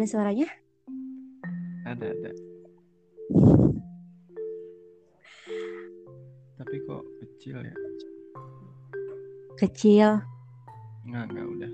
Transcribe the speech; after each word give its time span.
ada 0.00 0.08
suaranya? 0.08 0.48
Ada 1.84 2.06
ada. 2.08 2.32
Tapi 6.56 6.74
kok 6.88 7.04
kecil 7.20 7.60
ya? 7.60 7.76
Kecil. 9.60 10.10
Enggak 11.04 11.24
enggak 11.28 11.46
udah. 11.52 11.72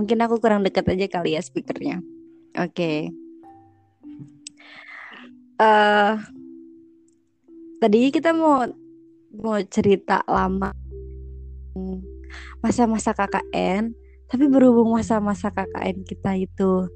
Mungkin 0.00 0.18
aku 0.24 0.40
kurang 0.40 0.64
dekat 0.64 0.88
aja 0.88 1.04
kali 1.20 1.36
ya 1.36 1.44
speakernya. 1.44 2.00
Oke. 2.56 3.12
Eh 5.60 6.14
tadi 7.76 8.08
kita 8.08 8.32
mau 8.32 8.64
mau 9.36 9.60
cerita 9.68 10.24
lama 10.24 10.72
masa-masa 12.64 13.12
KKN, 13.12 13.92
tapi 14.34 14.50
berhubung 14.50 14.90
masa-masa 14.90 15.54
KKN 15.54 16.02
kita 16.02 16.34
itu 16.34 16.90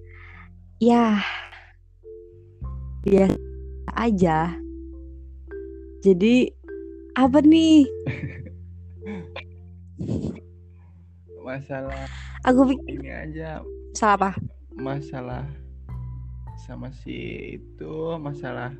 ya 0.82 1.22
biasa 3.06 3.38
aja. 3.94 4.58
Jadi 6.02 6.50
apa 7.14 7.38
nih? 7.38 7.86
Masalah 11.46 12.10
Aku 12.42 12.66
pikir 12.74 13.06
ini 13.06 13.14
aja 13.14 13.62
salah 13.94 14.18
apa? 14.18 14.30
masalah 14.74 15.46
sama 16.66 16.90
si 16.90 17.54
itu 17.54 18.18
masalah 18.18 18.74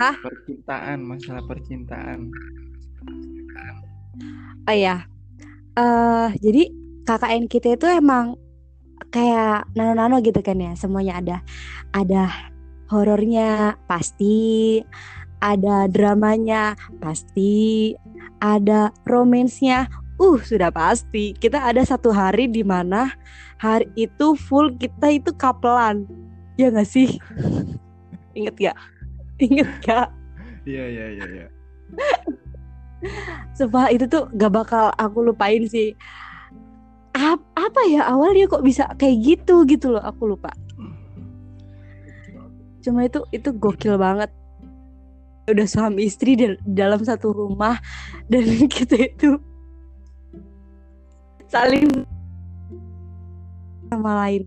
Hah? 0.00 0.16
percintaan, 0.24 1.04
masalah 1.04 1.44
percintaan. 1.44 2.32
Oh 4.64 4.72
ya, 4.72 5.04
eh 5.76 6.28
jadi 6.40 6.79
KKN 7.10 7.50
kita 7.50 7.74
itu 7.74 7.90
emang 7.90 8.38
kayak 9.10 9.66
nano-nano 9.74 10.22
gitu 10.22 10.38
kan 10.46 10.54
ya, 10.62 10.78
semuanya 10.78 11.18
ada, 11.18 11.36
ada 11.90 12.30
horornya 12.86 13.74
pasti, 13.90 14.78
ada 15.42 15.90
dramanya 15.90 16.78
pasti, 17.02 17.98
ada 18.38 18.94
romansnya, 19.10 19.90
uh 20.22 20.38
sudah 20.38 20.70
pasti. 20.70 21.34
Kita 21.34 21.66
ada 21.66 21.82
satu 21.82 22.14
hari 22.14 22.46
di 22.46 22.62
mana 22.62 23.10
hari 23.58 23.90
itu 23.98 24.38
full 24.38 24.78
kita 24.78 25.10
itu 25.10 25.34
kapelan, 25.34 26.06
ya 26.54 26.70
nggak 26.70 26.86
sih? 26.86 27.18
Ingat 28.38 28.54
gak? 28.54 28.78
Ingat 29.42 29.70
gak? 29.82 30.08
Iya 30.62 30.84
iya 30.86 31.06
iya 31.18 31.24
iya. 31.26 31.46
Sumpah 33.58 33.90
itu 33.90 34.06
tuh 34.06 34.30
gak 34.38 34.54
bakal 34.54 34.94
aku 34.94 35.26
lupain 35.26 35.66
sih. 35.66 35.98
Ap- 37.10 37.50
apa 37.58 37.80
ya 37.90 38.06
awalnya 38.06 38.46
kok 38.46 38.62
bisa 38.62 38.86
kayak 38.94 39.16
gitu 39.22 39.66
gitu 39.66 39.94
loh 39.94 40.02
aku 40.02 40.30
lupa. 40.34 40.50
Cuma 42.80 43.04
itu 43.04 43.20
itu 43.34 43.50
gokil 43.52 43.98
banget. 44.00 44.30
Udah 45.50 45.66
suami 45.66 46.06
istri 46.06 46.38
di 46.38 46.54
dalam 46.62 47.02
satu 47.02 47.34
rumah 47.34 47.76
dan 48.30 48.46
kita 48.70 48.96
itu 49.10 49.36
saling 51.50 51.90
sama 53.90 54.22
lain 54.22 54.46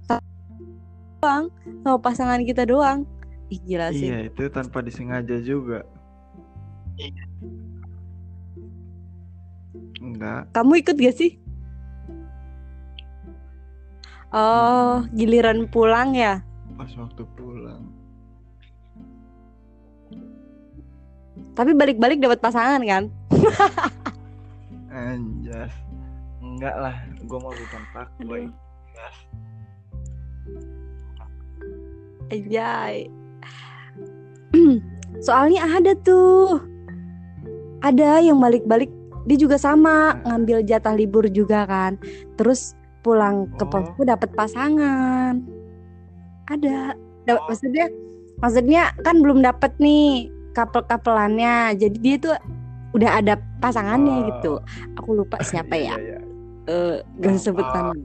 doang 1.20 1.52
sama 1.84 1.98
pasangan 2.00 2.40
kita 2.48 2.64
doang. 2.64 3.04
Ih 3.52 3.60
gila 3.60 3.92
sih. 3.92 4.08
Iya, 4.08 4.32
itu 4.32 4.48
tanpa 4.48 4.80
disengaja 4.80 5.38
juga. 5.44 5.84
Enggak, 10.00 10.52
Kamu 10.56 10.80
ikut 10.80 10.96
gak 10.96 11.16
sih? 11.16 11.43
Oh, 14.34 15.06
giliran 15.14 15.70
pulang 15.70 16.18
ya? 16.18 16.42
pas 16.74 16.90
waktu 16.98 17.24
pulang. 17.38 17.86
Tapi 21.54 21.72
balik-balik 21.78 22.18
dapat 22.18 22.42
pasangan 22.42 22.82
kan? 22.82 23.04
Anjas. 24.90 25.70
Enggak 26.42 26.76
lah, 26.82 26.96
gua 27.30 27.40
mau 27.46 27.54
bukan 27.54 27.84
fuckboy. 27.94 28.44
Anjay. 32.34 33.08
Soalnya 35.26 35.78
ada 35.78 35.94
tuh. 36.02 36.58
Ada 37.86 38.24
yang 38.24 38.42
balik-balik 38.42 38.90
dia 39.30 39.38
juga 39.38 39.62
sama 39.62 40.18
ngambil 40.26 40.66
jatah 40.66 40.98
libur 40.98 41.30
juga 41.30 41.70
kan. 41.70 42.02
Terus 42.36 42.74
pulang 43.04 43.52
ke 43.54 43.64
Oh. 43.64 43.70
posku 43.70 44.02
dapat 44.02 44.32
pasangan. 44.32 45.38
Ada. 46.48 46.96
Da- 47.24 47.44
maksudnya 47.46 47.88
maksudnya 48.40 48.84
kan 49.04 49.20
belum 49.20 49.44
dapat 49.44 49.76
nih 49.78 50.28
kapel-kapelannya. 50.52 51.76
Jadi 51.76 51.98
dia 52.00 52.16
tuh 52.18 52.36
udah 52.94 53.20
ada 53.20 53.34
pasangannya 53.60 54.16
Oh. 54.16 54.26
gitu. 54.30 54.54
Aku 54.98 55.10
lupa 55.14 55.38
siapa 55.46 55.76
Iya, 55.76 55.86
ya. 55.86 55.96
iya. 56.00 56.20
Eh, 56.64 56.96
gak 57.20 57.36
sebut 57.38 57.68
nama. 57.68 57.92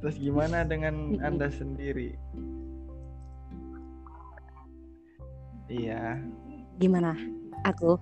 Terus 0.00 0.16
gimana 0.16 0.64
dengan. 0.64 1.20
Anda 1.20 1.52
sendiri? 1.52 2.16
Iya, 5.68 6.16
Gimana? 6.80 7.12
Aku. 7.62 8.00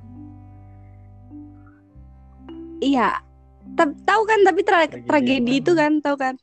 Iya. 2.78 3.18
Ta- 3.76 3.98
Tahu 4.06 4.22
kan 4.24 4.40
tapi 4.46 4.60
tra- 4.64 4.86
Tragedi 4.88 5.06
tragedi 5.08 5.52
itu 5.60 5.72
kan, 5.74 6.00
tahu 6.00 6.16
kan? 6.16 6.34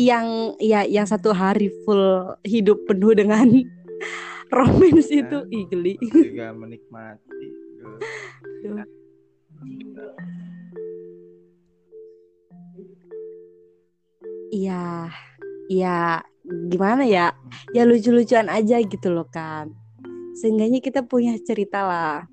Yang 0.00 0.26
ya 0.64 0.80
yang 0.88 1.04
satu 1.04 1.36
hari 1.36 1.68
full 1.84 2.32
hidup 2.48 2.88
penuh 2.88 3.12
dengan 3.12 3.44
romance 4.56 5.12
itu, 5.12 5.44
Kan? 5.44 5.52
ih 5.52 5.64
geli. 5.68 5.94
juga 6.00 6.56
menikmati. 6.56 7.46
Iya. 14.50 15.10
Iya, 15.70 16.26
gimana 16.66 17.06
ya? 17.06 17.30
Ya 17.70 17.86
lucu-lucuan 17.86 18.50
aja 18.50 18.82
gitu 18.82 19.08
loh 19.14 19.26
kan. 19.30 19.70
Seenggaknya 20.34 20.82
kita 20.82 21.06
punya 21.06 21.38
cerita 21.38 21.86
lah. 21.86 22.26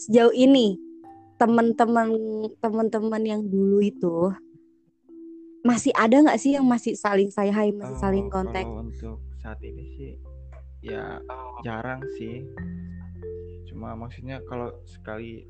Sejauh 0.00 0.32
ini 0.32 0.80
teman-teman 1.36 2.08
teman-teman 2.56 3.20
yang 3.20 3.44
dulu 3.44 3.84
itu 3.84 4.32
masih 5.60 5.92
ada 5.92 6.24
nggak 6.24 6.40
sih 6.40 6.56
yang 6.56 6.64
masih 6.64 6.96
saling 6.96 7.28
say 7.28 7.52
hi, 7.52 7.68
masih 7.68 7.96
saling 8.00 8.24
Oh, 8.28 8.32
kontak? 8.32 8.64
Kalau 8.64 8.80
untuk 8.80 9.20
saat 9.44 9.60
ini 9.60 9.84
sih 10.00 10.12
ya 10.80 11.20
jarang 11.60 12.00
sih. 12.16 12.48
Cuma 13.68 13.92
maksudnya 13.92 14.40
kalau 14.48 14.72
sekali 14.88 15.44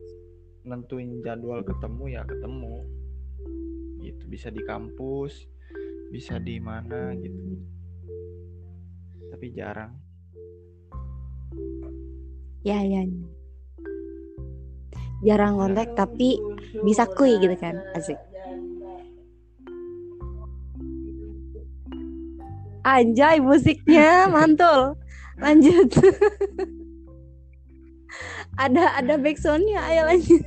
nentuin 0.66 1.22
jadwal 1.22 1.62
ketemu 1.62 2.04
ya 2.10 2.22
ketemu. 2.26 2.74
Gitu 4.02 4.22
bisa 4.26 4.50
di 4.50 4.66
kampus, 4.66 5.46
bisa 6.10 6.42
di 6.42 6.58
mana 6.58 7.14
gitu. 7.14 7.54
Tapi 9.30 9.46
jarang. 9.54 9.94
Ya, 12.66 12.82
ya. 12.82 13.06
Jarang 15.20 15.60
kontak 15.60 15.92
tapi 15.92 16.40
bisa 16.80 17.04
kuy 17.04 17.36
gitu 17.36 17.52
kan. 17.60 17.76
Asik. 17.92 18.16
Anjay 22.80 23.44
musiknya 23.44 24.24
mantul. 24.32 24.96
Lanjut. 25.36 25.92
ada 28.64 28.96
ada 28.96 29.14
backsoundnya 29.20 29.80
ayo 29.88 30.08
lanjut. 30.08 30.42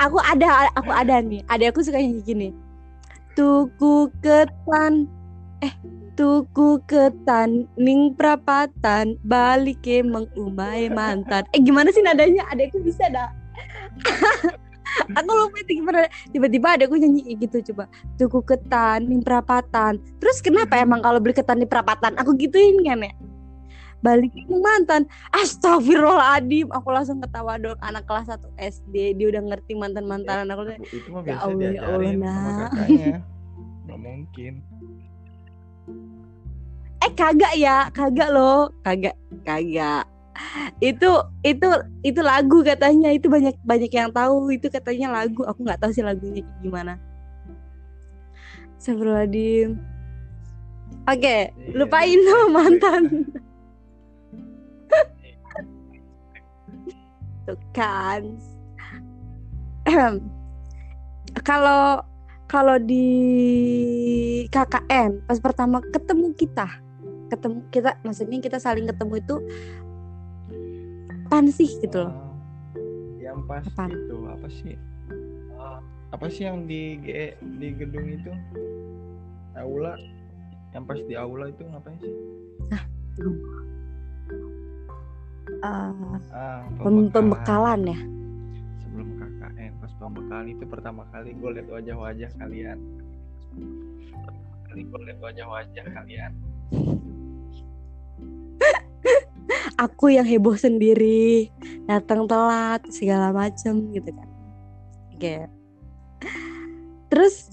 Aku 0.00 0.16
ada 0.18 0.70
aku 0.74 0.90
ada 0.90 1.22
nih. 1.22 1.42
Ada 1.46 1.70
aku 1.70 1.86
suka 1.86 2.02
nyanyi 2.02 2.22
gini. 2.26 2.48
Tuku 3.38 4.10
ketan 4.18 5.06
eh 5.60 5.74
tuku 6.20 6.76
ketan 6.84 7.64
ning 7.80 8.12
prapatan 8.12 9.16
balik 9.24 9.80
ke 9.80 10.04
mengumai 10.04 10.92
mantan. 10.92 11.48
Eh 11.56 11.64
gimana 11.64 11.88
sih 11.96 12.04
nadanya? 12.04 12.44
Adekku 12.52 12.76
bisa 12.84 13.08
dah. 13.08 13.32
aku 15.16 15.30
lupa 15.32 15.56
itu 15.64 15.80
gimana 15.80 16.04
tiba-tiba 16.28 16.76
ada 16.76 16.84
aku 16.84 17.00
nyanyi 17.00 17.40
gitu 17.40 17.72
coba 17.72 17.88
tuku 18.20 18.42
ketan 18.42 19.06
ning 19.06 19.22
perapatan 19.22 20.02
terus 20.18 20.42
kenapa 20.42 20.82
emang 20.82 20.98
kalau 20.98 21.22
beli 21.22 21.30
ketan 21.30 21.62
di 21.62 21.68
perapatan 21.70 22.18
aku 22.18 22.34
gituin 22.34 22.82
kan 22.82 23.06
ya 23.06 23.14
balik 24.02 24.34
ke 24.34 24.50
mantan 24.50 25.06
astagfirullahaladzim 25.30 26.74
aku 26.74 26.90
langsung 26.90 27.22
ketawa 27.22 27.54
dong 27.54 27.78
anak 27.86 28.02
kelas 28.10 28.34
1 28.34 28.50
SD 28.58 29.14
dia 29.14 29.26
udah 29.30 29.42
ngerti 29.46 29.78
mantan 29.78 30.10
mantanan 30.10 30.50
aku 30.50 30.74
itu 30.90 31.08
mah 31.14 31.22
Ya 31.22 31.38
biasa 31.38 31.44
Allah, 31.46 31.70
ya 31.70 31.80
Allah, 31.86 32.10
diajarin 32.10 32.18
sama 32.18 32.50
nak. 32.50 32.70
kakaknya. 32.74 33.14
Nggak 33.86 33.98
mungkin. 34.02 34.52
Eh 37.00 37.12
kagak 37.16 37.54
ya 37.56 37.88
kagak 37.92 38.28
loh 38.32 38.68
kagak 38.84 39.16
kagak 39.44 40.04
itu 40.80 41.10
itu 41.44 41.68
itu 42.00 42.20
lagu 42.24 42.64
katanya 42.64 43.12
itu 43.12 43.28
banyak 43.28 43.52
banyak 43.60 43.92
yang 43.92 44.08
tahu 44.08 44.48
itu 44.52 44.72
katanya 44.72 45.12
lagu 45.12 45.44
aku 45.44 45.60
nggak 45.64 45.80
tahu 45.80 45.92
sih 45.92 46.04
lagunya 46.04 46.44
gimana 46.64 46.96
Sebelum 48.80 49.76
Oke, 51.04 51.52
Iya, 51.52 51.76
lupain 51.76 52.16
sama 52.24 52.40
baik. 52.40 52.52
mantan. 52.56 53.02
Tuh 57.46 57.60
kan. 57.76 58.22
Kalau 61.44 62.00
kalau 62.50 62.76
di 62.80 63.06
KKN 64.48 65.28
pas 65.28 65.38
pertama 65.40 65.80
ketemu 65.92 66.32
kita, 66.36 66.68
ketemu 67.30 67.58
kita 67.70 67.90
maksudnya 68.02 68.38
kita 68.42 68.58
saling 68.58 68.90
ketemu 68.90 69.14
itu 69.22 69.36
pan 71.30 71.46
sih 71.46 71.70
gitu 71.78 72.10
loh. 72.10 72.10
Oh, 72.10 72.34
yang 73.22 73.38
pas 73.46 73.62
Apaan? 73.62 73.94
itu 73.94 74.16
apa 74.26 74.48
sih? 74.50 74.74
Apa 76.10 76.26
sih 76.26 76.42
yang 76.42 76.66
di 76.66 76.98
GE 77.06 77.38
di 77.62 77.68
gedung 77.70 78.10
itu? 78.10 78.34
Aula? 79.54 79.94
Yang 80.74 80.84
pas 80.90 81.00
di 81.06 81.14
aula 81.14 81.46
itu 81.46 81.62
ngapain 81.62 81.98
sih? 82.02 82.14
Eh, 82.74 82.84
ah 85.62 86.66
pem- 86.82 87.10
pembekalan. 87.14 87.80
ya. 87.94 87.98
sebelum 88.82 89.08
KKN 89.22 89.72
pas 89.78 89.92
pembekalan 90.02 90.46
itu 90.50 90.64
pertama 90.66 91.02
kali 91.14 91.30
gue 91.30 91.50
liat 91.54 91.68
wajah-wajah 91.70 92.30
kalian. 92.42 92.78
Pertama 94.10 94.54
kali 94.66 94.82
gue 94.82 94.98
liat 95.06 95.18
wajah-wajah 95.22 95.84
kalian 95.94 96.32
Aku 99.84 100.12
yang 100.12 100.28
heboh 100.28 100.54
sendiri, 100.54 101.48
datang 101.88 102.28
telat 102.28 102.84
segala 102.92 103.32
macem 103.32 103.88
gitu 103.90 104.12
kan. 104.12 104.28
Oke. 105.16 105.34
Terus 107.10 107.48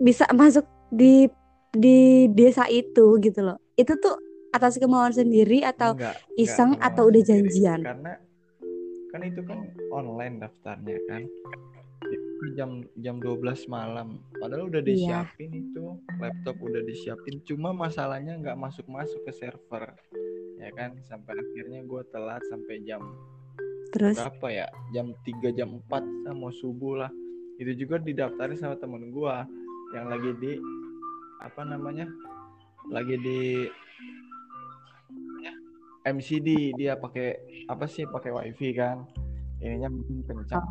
bisa 0.00 0.24
masuk 0.32 0.64
di 0.90 1.28
di 1.76 2.26
desa 2.32 2.64
itu 2.66 3.20
gitu 3.20 3.40
loh. 3.44 3.60
Itu 3.76 3.94
tuh 4.00 4.16
atas 4.50 4.80
kemauan 4.80 5.12
sendiri 5.12 5.60
atau 5.60 5.92
Enggak, 5.92 6.16
iseng 6.40 6.80
enggak, 6.80 6.88
atau 6.88 7.02
udah 7.12 7.22
sendiri. 7.22 7.44
janjian? 7.44 7.80
karena 7.84 8.12
kan 9.12 9.20
itu 9.20 9.40
kan 9.44 9.58
online 9.92 10.40
daftarnya 10.40 10.96
kan 11.08 11.22
jam 12.56 12.80
jam 12.96 13.20
12 13.20 13.68
malam. 13.68 14.18
Padahal 14.34 14.66
udah 14.66 14.80
Iya. 14.80 14.88
disiapin 14.88 15.50
itu 15.52 15.84
laptop 16.16 16.56
udah 16.58 16.82
disiapin. 16.82 17.44
Cuma 17.44 17.70
masalahnya 17.70 18.40
nggak 18.40 18.56
masuk 18.56 18.88
masuk 18.88 19.20
ke 19.22 19.32
server 19.32 19.92
ya 20.56 20.72
kan? 20.72 20.96
Sampai 21.04 21.36
akhirnya 21.36 21.84
gue 21.84 22.02
telat 22.08 22.40
sampai 22.48 22.80
jam 22.82 23.04
terus? 23.92 24.16
berapa 24.16 24.48
ya? 24.48 24.66
Jam 24.90 25.12
3 25.22 25.52
jam 25.52 25.76
4 25.84 26.02
lah, 26.24 26.34
mau 26.34 26.50
subuh 26.50 27.04
lah. 27.04 27.12
Itu 27.56 27.72
juga 27.76 28.00
didaftarin 28.00 28.56
sama 28.56 28.76
temen 28.76 29.12
gue 29.12 29.34
yang 29.92 30.08
lagi 30.08 30.32
di 30.40 30.52
apa 31.38 31.62
namanya? 31.62 32.08
Lagi 32.88 33.16
di 33.18 33.40
MCD 36.06 36.70
dia 36.76 36.94
pakai 36.94 37.34
apa 37.66 37.84
sih? 37.84 38.06
Pakai 38.06 38.30
wifi 38.30 38.70
kan? 38.72 39.02
Ininya 39.58 39.90
mungkin 39.90 40.22
kencang. 40.22 40.62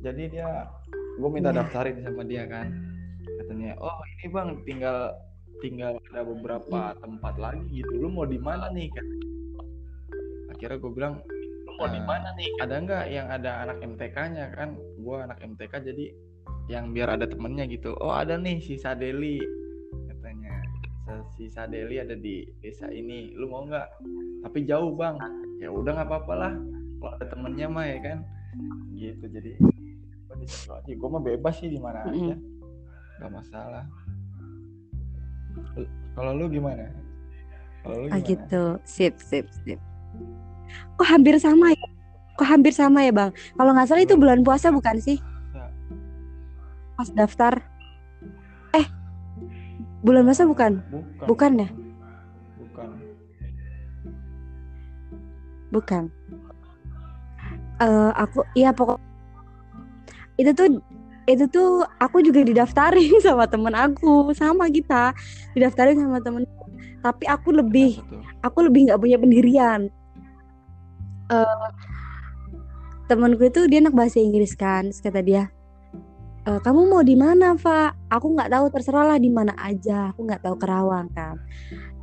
Jadi 0.00 0.32
dia 0.32 0.64
gue 1.12 1.28
minta 1.28 1.50
Iya. 1.50 1.58
daftarin 1.62 1.96
sama 2.00 2.22
dia 2.22 2.44
kan. 2.44 2.68
Katanya 3.38 3.72
oh 3.78 3.96
ini 4.08 4.26
bang 4.28 4.48
tinggal 4.62 4.96
tinggal 5.58 5.92
ada 6.06 6.22
beberapa 6.22 6.80
tempat 6.96 7.34
lagi 7.36 7.64
gitu. 7.74 7.92
Lu 7.96 8.08
mau 8.08 8.24
di 8.24 8.36
mana 8.36 8.68
nih? 8.70 8.88
Kan 8.90 9.06
akhirnya 10.50 10.76
gue 10.76 10.92
bilang 10.92 11.14
lu 11.64 11.72
mau 11.76 11.88
di 11.88 11.96
Eh, 11.96 12.04
mana 12.04 12.28
nih? 12.34 12.48
ada 12.58 12.74
nggak 12.76 13.04
yang 13.08 13.26
ada 13.28 13.50
anak 13.62 13.76
MTK-nya 13.80 14.44
kan? 14.52 14.68
Gue 14.98 15.16
anak 15.18 15.38
MTK 15.40 15.72
jadi 15.82 16.04
yang 16.66 16.92
biar 16.92 17.10
ada 17.10 17.26
temennya 17.26 17.66
gitu. 17.66 17.96
Oh 17.98 18.12
ada 18.12 18.36
nih 18.36 18.58
si 18.58 18.76
Sadeli. 18.76 19.42
Katanya 20.06 20.54
"Sa- 21.02 21.26
si 21.34 21.44
Sadeli 21.46 21.98
ada 21.98 22.14
di 22.14 22.46
desa 22.60 22.86
ini. 22.88 23.34
Lu 23.34 23.48
mau 23.48 23.64
nggak? 23.64 23.86
Tapi 24.42 24.64
jauh 24.64 24.94
bang. 24.94 25.18
Ya 25.58 25.68
udah 25.68 25.92
nggak 25.92 26.08
apa-apa 26.08 26.34
lah. 26.34 26.52
Kalau 27.00 27.12
ada 27.16 27.26
temennya 27.26 27.66
mah 27.66 27.84
ya 27.84 27.98
kan. 28.00 28.18
Gitu 28.92 29.24
jadi 29.26 29.56
situ 30.48 30.70
aja 30.72 30.92
gue 30.92 31.08
mah 31.10 31.22
bebas 31.22 31.54
sih 31.58 31.68
di 31.68 31.80
mana 31.80 32.04
aja 32.06 32.36
nggak 33.20 33.30
masalah 33.32 33.84
kalau 36.16 36.32
lu 36.36 36.46
gimana 36.48 36.88
kalau 37.84 37.96
lu 38.04 38.06
ah 38.12 38.20
gimana 38.20 38.28
gitu. 38.28 38.62
Sip, 38.84 39.14
sip, 39.20 39.48
sip. 39.64 39.80
Kok 41.00 41.08
hampir 41.08 41.40
sama 41.40 41.72
ya? 41.72 41.88
Kok 42.36 42.48
hampir 42.48 42.72
sama 42.76 43.04
ya, 43.04 43.12
Bang? 43.12 43.32
Kalau 43.56 43.72
nggak 43.72 43.88
salah 43.88 44.04
itu 44.04 44.16
bulan 44.20 44.44
puasa 44.44 44.68
bukan 44.68 45.00
sih? 45.00 45.18
Pas 46.96 47.08
daftar. 47.16 47.64
Eh. 48.76 48.86
Bulan 50.04 50.28
puasa 50.28 50.44
bukan? 50.44 50.84
bukan 50.92 51.26
Bukan 51.28 51.52
ya? 51.56 51.68
bukan 52.60 52.88
Bukan. 55.72 56.04
Eh 57.80 58.10
aku 58.12 58.44
iya 58.52 58.76
pokok 58.76 59.00
itu 60.40 60.50
tuh 60.56 60.80
itu 61.28 61.44
tuh 61.52 61.84
aku 62.00 62.24
juga 62.24 62.40
didaftarin 62.40 63.20
sama 63.26 63.44
temen 63.44 63.74
aku. 63.76 64.32
Sama 64.32 64.72
kita 64.72 65.12
didaftarin 65.52 66.00
sama 66.00 66.18
temen. 66.24 66.48
Tapi 67.04 67.24
aku 67.28 67.52
lebih 67.52 68.00
aku 68.40 68.64
lebih 68.64 68.88
nggak 68.90 69.00
punya 69.00 69.16
pendirian. 69.20 69.80
Eh 71.28 71.68
temenku 73.10 73.42
itu 73.44 73.66
dia 73.66 73.82
anak 73.82 73.94
bahasa 73.94 74.22
Inggris 74.22 74.54
kan 74.54 74.86
terus 74.86 75.02
kata 75.02 75.18
dia 75.18 75.50
"Eh, 76.46 76.60
kamu 76.62 76.86
mau 76.86 77.02
di 77.02 77.18
mana 77.18 77.58
Pak 77.58 78.08
aku 78.08 78.26
nggak 78.32 78.50
tahu 78.54 78.66
terserah 78.72 79.14
lah 79.14 79.18
di 79.20 79.28
mana 79.28 79.52
aja. 79.60 80.14
Aku 80.14 80.24
nggak 80.24 80.40
tahu 80.46 80.56
Kerawang 80.56 81.12
kan. 81.12 81.36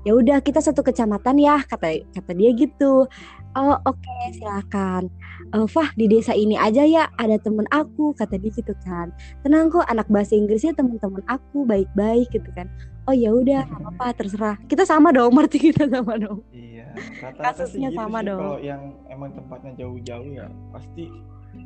Ya 0.06 0.14
udah 0.16 0.40
kita 0.40 0.62
satu 0.62 0.86
kecamatan 0.86 1.36
ya 1.42 1.60
kata 1.66 2.06
kata 2.16 2.32
dia 2.38 2.54
gitu 2.56 3.10
oh 3.58 3.76
oke 3.84 4.16
silakan 4.32 5.10
Eh, 5.48 5.64
Fah 5.64 5.96
di 5.96 6.12
desa 6.12 6.36
ini 6.36 6.60
aja 6.60 6.84
ya 6.84 7.08
ada 7.16 7.40
temen 7.40 7.64
aku 7.72 8.12
kata 8.12 8.36
dia 8.36 8.52
gitu 8.52 8.76
kan 8.84 9.16
tenang 9.48 9.72
kok 9.72 9.88
anak 9.88 10.04
bahasa 10.12 10.36
Inggrisnya 10.36 10.76
teman-teman 10.76 11.24
aku 11.24 11.64
baik-baik 11.64 12.28
gitu 12.36 12.52
kan 12.52 12.68
oh 13.08 13.16
ya 13.16 13.32
udah 13.32 13.64
nggak 13.64 13.80
apa-apa 13.80 14.06
terserah 14.20 14.56
kita 14.68 14.84
sama 14.84 15.16
dong 15.16 15.32
berarti 15.32 15.72
kita 15.72 15.88
sama 15.88 16.20
dong 16.20 16.44
Iya, 16.52 16.92
Kasusnya 17.40 17.90
gitu 17.94 17.96
sama 17.96 18.20
sih. 18.20 18.28
dong. 18.28 18.42
Kalau 18.42 18.60
yang 18.60 18.82
emang 19.08 19.32
tempatnya 19.32 19.72
jauh-jauh 19.78 20.30
ya 20.34 20.52
pasti 20.74 21.08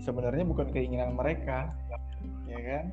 sebenarnya 0.04 0.44
bukan 0.46 0.68
keinginan 0.70 1.16
mereka, 1.16 1.72
ya 2.46 2.60
kan? 2.60 2.86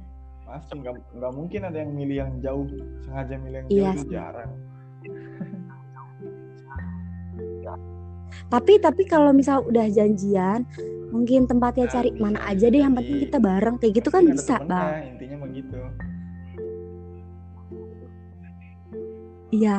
Pasti 0.46 0.72
nggak 0.78 0.94
nggak 1.18 1.32
mungkin 1.34 1.60
ada 1.66 1.78
yang 1.82 1.92
milih 1.92 2.16
yang 2.16 2.32
jauh 2.40 2.64
sengaja 3.04 3.34
milih 3.36 3.58
yang 3.60 3.68
Iya 3.68 3.82
jauh 3.92 3.98
sih. 4.00 4.08
jarang. 4.08 4.50
Tapi 8.48 8.80
tapi 8.80 9.02
kalau 9.04 9.32
misal 9.32 9.64
udah 9.66 9.86
janjian, 9.90 10.64
mungkin 11.12 11.48
tempatnya 11.48 11.86
Nah, 11.88 11.92
cari 11.92 12.10
bisa, 12.12 12.22
mana 12.22 12.38
bisa 12.38 12.48
aja 12.52 12.66
deh 12.68 12.80
yang 12.80 12.92
jadi. 12.92 12.98
penting 13.00 13.18
kita 13.28 13.38
bareng 13.40 13.76
kayak 13.80 13.92
gitu 14.00 14.08
kan 14.12 14.22
bisa, 14.28 14.54
Bang. 14.64 14.92
Intinya 15.16 15.36
begitu. 15.46 15.78
Iya. 19.48 19.78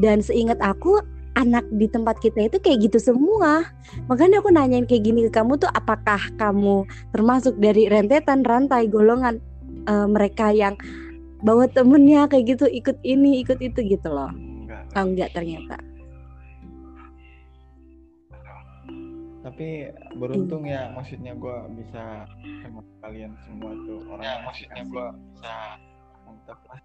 Dan 0.00 0.24
seingat 0.24 0.56
aku 0.64 0.96
anak 1.36 1.64
di 1.72 1.88
tempat 1.88 2.20
kita 2.20 2.48
itu 2.48 2.56
kayak 2.60 2.88
gitu 2.92 2.98
semua. 3.00 3.64
Makanya 4.08 4.40
aku 4.44 4.52
nanyain 4.52 4.84
kayak 4.84 5.04
gini 5.04 5.28
ke 5.28 5.32
kamu 5.32 5.60
tuh 5.60 5.68
apakah 5.72 6.20
kamu 6.36 6.84
termasuk 7.12 7.56
dari 7.60 7.88
rentetan 7.88 8.44
rantai 8.44 8.88
golongan 8.88 9.40
eh, 9.88 10.08
mereka 10.08 10.52
yang 10.52 10.76
bawa 11.42 11.66
temennya 11.68 12.30
kayak 12.30 12.56
gitu 12.56 12.64
ikut 12.70 12.96
ini 13.02 13.42
ikut 13.44 13.58
itu 13.60 13.80
gitu 13.84 14.08
loh. 14.08 14.30
Enggak. 14.32 14.82
Oh, 14.96 15.04
enggak 15.04 15.30
ternyata. 15.34 15.76
Tapi 19.42 19.90
beruntung 20.14 20.62
ya, 20.66 20.90
maksudnya 20.94 21.34
gua 21.34 21.66
bisa 21.74 22.26
sama 22.62 22.80
kalian 23.02 23.34
semua 23.42 23.74
tuh 23.86 23.98
orang. 24.06 24.22
Ya, 24.22 24.34
maksudnya 24.46 24.82
gua 24.86 25.06
bisa 25.14 25.54
mantap 26.22 26.58
lah. 26.70 26.80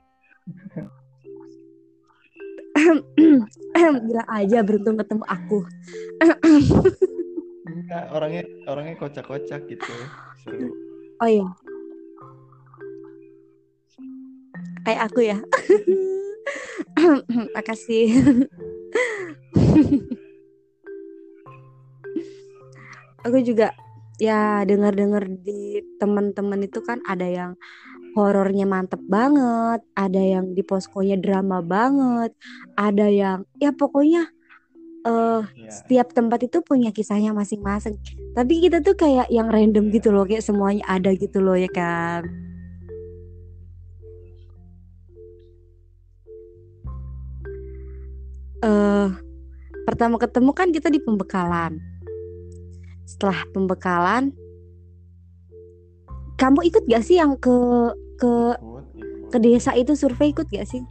Bilang 3.78 4.30
aja 4.42 4.58
beruntung 4.66 4.98
ketemu 4.98 5.26
aku. 5.30 5.60
Enggak, 7.68 8.04
orangnya 8.12 8.44
orangnya 8.66 8.96
kocak-kocak 8.98 9.62
gitu. 9.70 9.94
Seru. 10.42 10.74
Oh 11.22 11.30
iya. 11.30 11.46
Kayak 14.82 15.02
aku 15.12 15.20
ya. 15.22 15.38
Makasih. 17.56 18.06
aku 23.28 23.44
juga 23.44 23.76
ya 24.18 24.64
dengar-dengar 24.66 25.30
di 25.30 25.84
teman-teman 26.02 26.66
itu 26.66 26.80
kan 26.82 27.04
ada 27.06 27.28
yang 27.28 27.52
horornya 28.18 28.66
mantep 28.66 28.98
banget, 29.06 29.86
ada 29.94 30.18
yang 30.18 30.58
di 30.58 30.66
poskonya 30.66 31.22
drama 31.22 31.62
banget, 31.62 32.34
ada 32.74 33.06
yang 33.06 33.46
ya 33.62 33.70
pokoknya 33.76 34.32
eh 35.08 35.44
Iya. 35.56 35.72
setiap 35.72 36.08
tempat 36.12 36.50
itu 36.50 36.60
punya 36.66 36.90
kisahnya 36.90 37.32
masing-masing. 37.32 38.02
Tapi 38.34 38.54
kita 38.64 38.82
tuh 38.82 38.98
kayak 38.98 39.30
yang 39.30 39.48
random 39.52 39.94
gitu 39.94 40.10
loh, 40.10 40.26
kayak 40.26 40.42
semuanya 40.44 40.84
ada 40.90 41.14
gitu 41.14 41.40
loh 41.40 41.56
ya 41.56 41.70
kan. 41.70 42.26
Eh 48.66 49.10
pertama 49.86 50.18
ketemu 50.18 50.52
kan 50.58 50.68
kita 50.74 50.90
di 50.90 51.00
pembekalan. 51.00 51.97
Setelah 53.08 53.48
pembekalan, 53.50 54.36
kamu 56.36 56.60
ikut 56.68 56.84
gak 56.86 57.02
sih 57.02 57.18
yang 57.18 57.40
ke 57.40 57.56
ke 58.20 58.34
Ikut, 58.54 58.84
ikut. 58.94 59.30
ke 59.32 59.38
desa 59.40 59.72
itu 59.74 59.96
survei 59.96 60.36
ikut 60.36 60.46
gak 60.46 60.68
sih? 60.68 60.84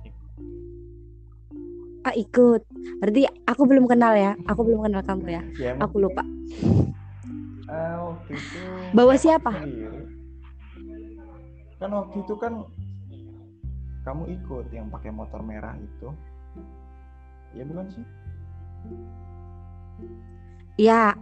Ah 2.02 2.14
ikut. 2.14 2.64
Berarti 2.98 3.26
aku 3.44 3.62
belum 3.66 3.84
kenal 3.84 4.16
ya. 4.16 4.32
Aku 4.46 4.64
belum 4.64 4.86
kenal 4.86 5.02
kamu 5.04 5.26
ya. 5.28 5.42
Ya, 5.60 5.72
Aku 5.76 6.00
lupa. 6.00 6.22
ah, 7.66 8.14
waktu 8.14 8.32
itu 8.32 8.58
Bawa 8.94 9.14
siapa? 9.18 9.52
sendiri. 9.52 10.06
Kan 11.76 11.90
waktu 11.92 12.16
itu 12.22 12.34
kan 12.38 12.52
kamu 14.02 14.22
ikut 14.38 14.66
yang 14.70 14.86
pakai 14.88 15.10
motor 15.10 15.42
merah 15.42 15.74
itu. 15.76 16.08
Ya 17.52 17.66
bukan 17.66 17.86
sih? 17.90 18.04
Iya. 20.78 21.18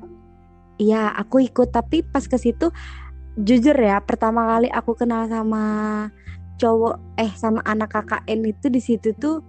Iya, 0.78 1.14
aku 1.14 1.42
ikut. 1.44 1.70
Tapi 1.70 2.02
pas 2.02 2.24
ke 2.26 2.36
situ 2.38 2.70
jujur 3.38 3.74
ya, 3.74 3.98
pertama 4.02 4.46
kali 4.46 4.70
aku 4.70 4.94
kenal 4.94 5.26
sama 5.26 5.64
cowok 6.54 7.18
eh 7.18 7.32
sama 7.34 7.58
anak 7.66 7.90
KKN 7.90 8.40
itu 8.46 8.66
di 8.70 8.78
situ 8.78 9.10
tuh 9.18 9.42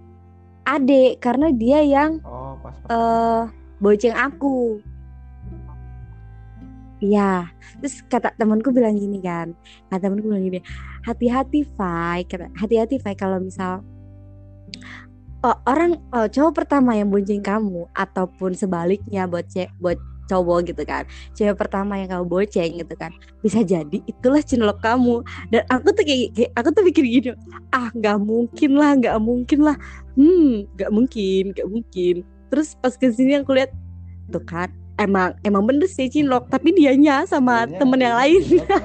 Ade 0.66 1.14
karena 1.22 1.54
dia 1.54 1.78
yang 1.86 2.18
Oh, 2.26 2.58
pas 2.58 2.74
pas. 2.74 2.90
eh 2.90 3.42
boceng 3.78 4.16
aku. 4.18 4.82
Iya, 6.96 7.52
terus 7.78 8.00
kata 8.08 8.32
temanku 8.40 8.72
bilang 8.72 8.96
gini 8.96 9.20
kan, 9.20 9.52
kata 9.92 10.08
temanku 10.08 10.32
bilang 10.32 10.48
gini, 10.48 10.60
hati-hati 11.04 11.68
Fai, 11.76 12.24
kata 12.24 12.48
hati-hati 12.56 12.96
Fai 12.96 13.12
kalau 13.12 13.36
misal 13.36 13.84
oh, 15.44 15.56
orang 15.68 16.00
oh, 16.10 16.26
cowok 16.26 16.64
pertama 16.64 16.96
yang 16.98 17.12
bonceng 17.12 17.44
kamu 17.44 17.86
ataupun 17.94 18.56
sebaliknya 18.56 19.28
ce 19.46 19.70
buat 19.78 19.98
cowok 20.26 20.70
gitu 20.74 20.82
kan, 20.82 21.02
cewek 21.32 21.56
pertama 21.56 21.98
yang 21.98 22.10
kamu 22.10 22.24
bonceng 22.26 22.70
gitu 22.78 22.94
kan, 22.98 23.10
bisa 23.40 23.62
jadi 23.62 23.98
itulah 24.04 24.42
cinlok 24.42 24.78
kamu. 24.82 25.22
Dan 25.50 25.62
aku 25.70 25.94
tuh 25.94 26.04
kayak, 26.04 26.34
kayak 26.34 26.50
aku 26.58 26.68
tuh 26.74 26.82
pikir 26.86 27.04
gini, 27.06 27.30
ah 27.72 27.88
nggak 27.94 28.18
mungkin 28.20 28.70
lah, 28.76 28.90
nggak 28.98 29.16
mungkin 29.22 29.58
lah, 29.62 29.76
hmm 30.18 30.66
nggak 30.76 30.90
mungkin, 30.92 31.42
nggak 31.54 31.68
mungkin. 31.70 32.14
Terus 32.52 32.78
pas 32.78 32.94
ke 32.94 33.10
sini 33.10 33.38
aku 33.40 33.56
lihat 33.56 33.70
tuh 34.30 34.42
kan 34.42 34.70
emang 34.96 35.36
emang 35.44 35.64
bener 35.64 35.88
sih 35.88 36.08
cinlok 36.08 36.48
tapi 36.48 36.72
dianya 36.72 37.28
sama 37.28 37.64
Kayaknya 37.64 37.78
temen 37.78 38.00
yang 38.00 38.16
lain 38.16 38.40
ke 38.40 38.48
dia. 38.56 38.78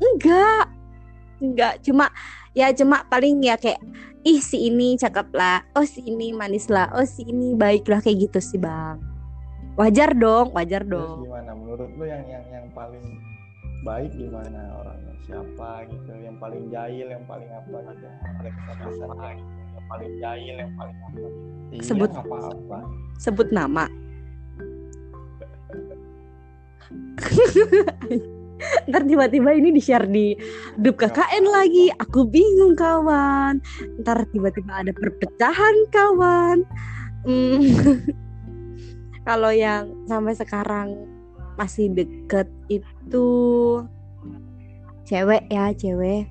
enggak 0.00 0.64
enggak 1.40 1.80
cuma 1.80 2.12
ya 2.52 2.68
cuma 2.70 3.02
paling 3.08 3.40
ya 3.40 3.56
kayak 3.56 3.80
ih 4.22 4.38
si 4.38 4.68
ini 4.68 5.00
cakep 5.00 5.32
lah 5.32 5.64
oh 5.72 5.84
si 5.88 6.04
ini 6.04 6.36
manis 6.36 6.68
lah 6.68 6.92
oh 6.92 7.04
si 7.08 7.24
ini 7.24 7.56
baik 7.56 7.88
lah 7.88 8.04
kayak 8.04 8.28
gitu 8.30 8.38
sih 8.38 8.60
bang. 8.60 9.00
Wajar 9.80 10.12
dong 10.12 10.52
wajar 10.52 10.84
Terus 10.84 10.92
dong. 10.92 11.24
gimana? 11.24 11.50
Menurut 11.56 11.88
lu 11.96 12.04
yang 12.04 12.20
yang 12.28 12.44
yang 12.52 12.66
paling 12.76 13.00
baik 13.80 14.12
gimana 14.12 14.60
orangnya? 14.76 15.14
Siapa 15.24 15.88
gitu? 15.88 16.12
Yang 16.20 16.36
paling 16.36 16.64
jahil 16.68 17.06
yang 17.08 17.24
paling 17.24 17.48
apa 17.48 17.78
gitu? 17.96 18.08
Paling 18.36 18.54
kesan 18.60 19.10
gitu? 19.40 19.52
Yang 19.72 19.86
paling 19.88 20.12
jahil 20.20 20.54
yang 20.60 20.72
paling 20.76 20.96
apa 21.00 21.16
gitu. 21.16 21.28
Iya, 21.70 21.82
Sebut. 21.86 22.10
nggak 22.12 22.26
apa-apa. 22.28 22.78
sebut 23.20 23.48
nama 23.52 23.84
ntar 28.88 29.02
tiba-tiba 29.04 29.50
ini 29.56 29.72
di 29.72 29.80
share 29.82 30.06
di 30.08 30.36
grup 30.76 31.00
Nggak 31.00 31.12
KKN 31.16 31.44
apa-apa. 31.44 31.56
lagi. 31.56 31.84
aku 31.96 32.20
bingung 32.28 32.74
kawan. 32.76 33.54
Ntar 34.00 34.18
tiba-tiba 34.30 34.72
ada 34.84 34.92
perpecahan 34.92 35.76
kawan. 35.92 36.58
Hmm. 37.24 37.60
kalau 39.28 39.52
yang 39.52 39.92
sampai 40.08 40.34
sekarang 40.34 40.88
masih 41.60 41.92
deket 41.92 42.48
itu 42.72 43.28
cewek 45.04 45.44
ya 45.52 45.72
cewek. 45.76 46.28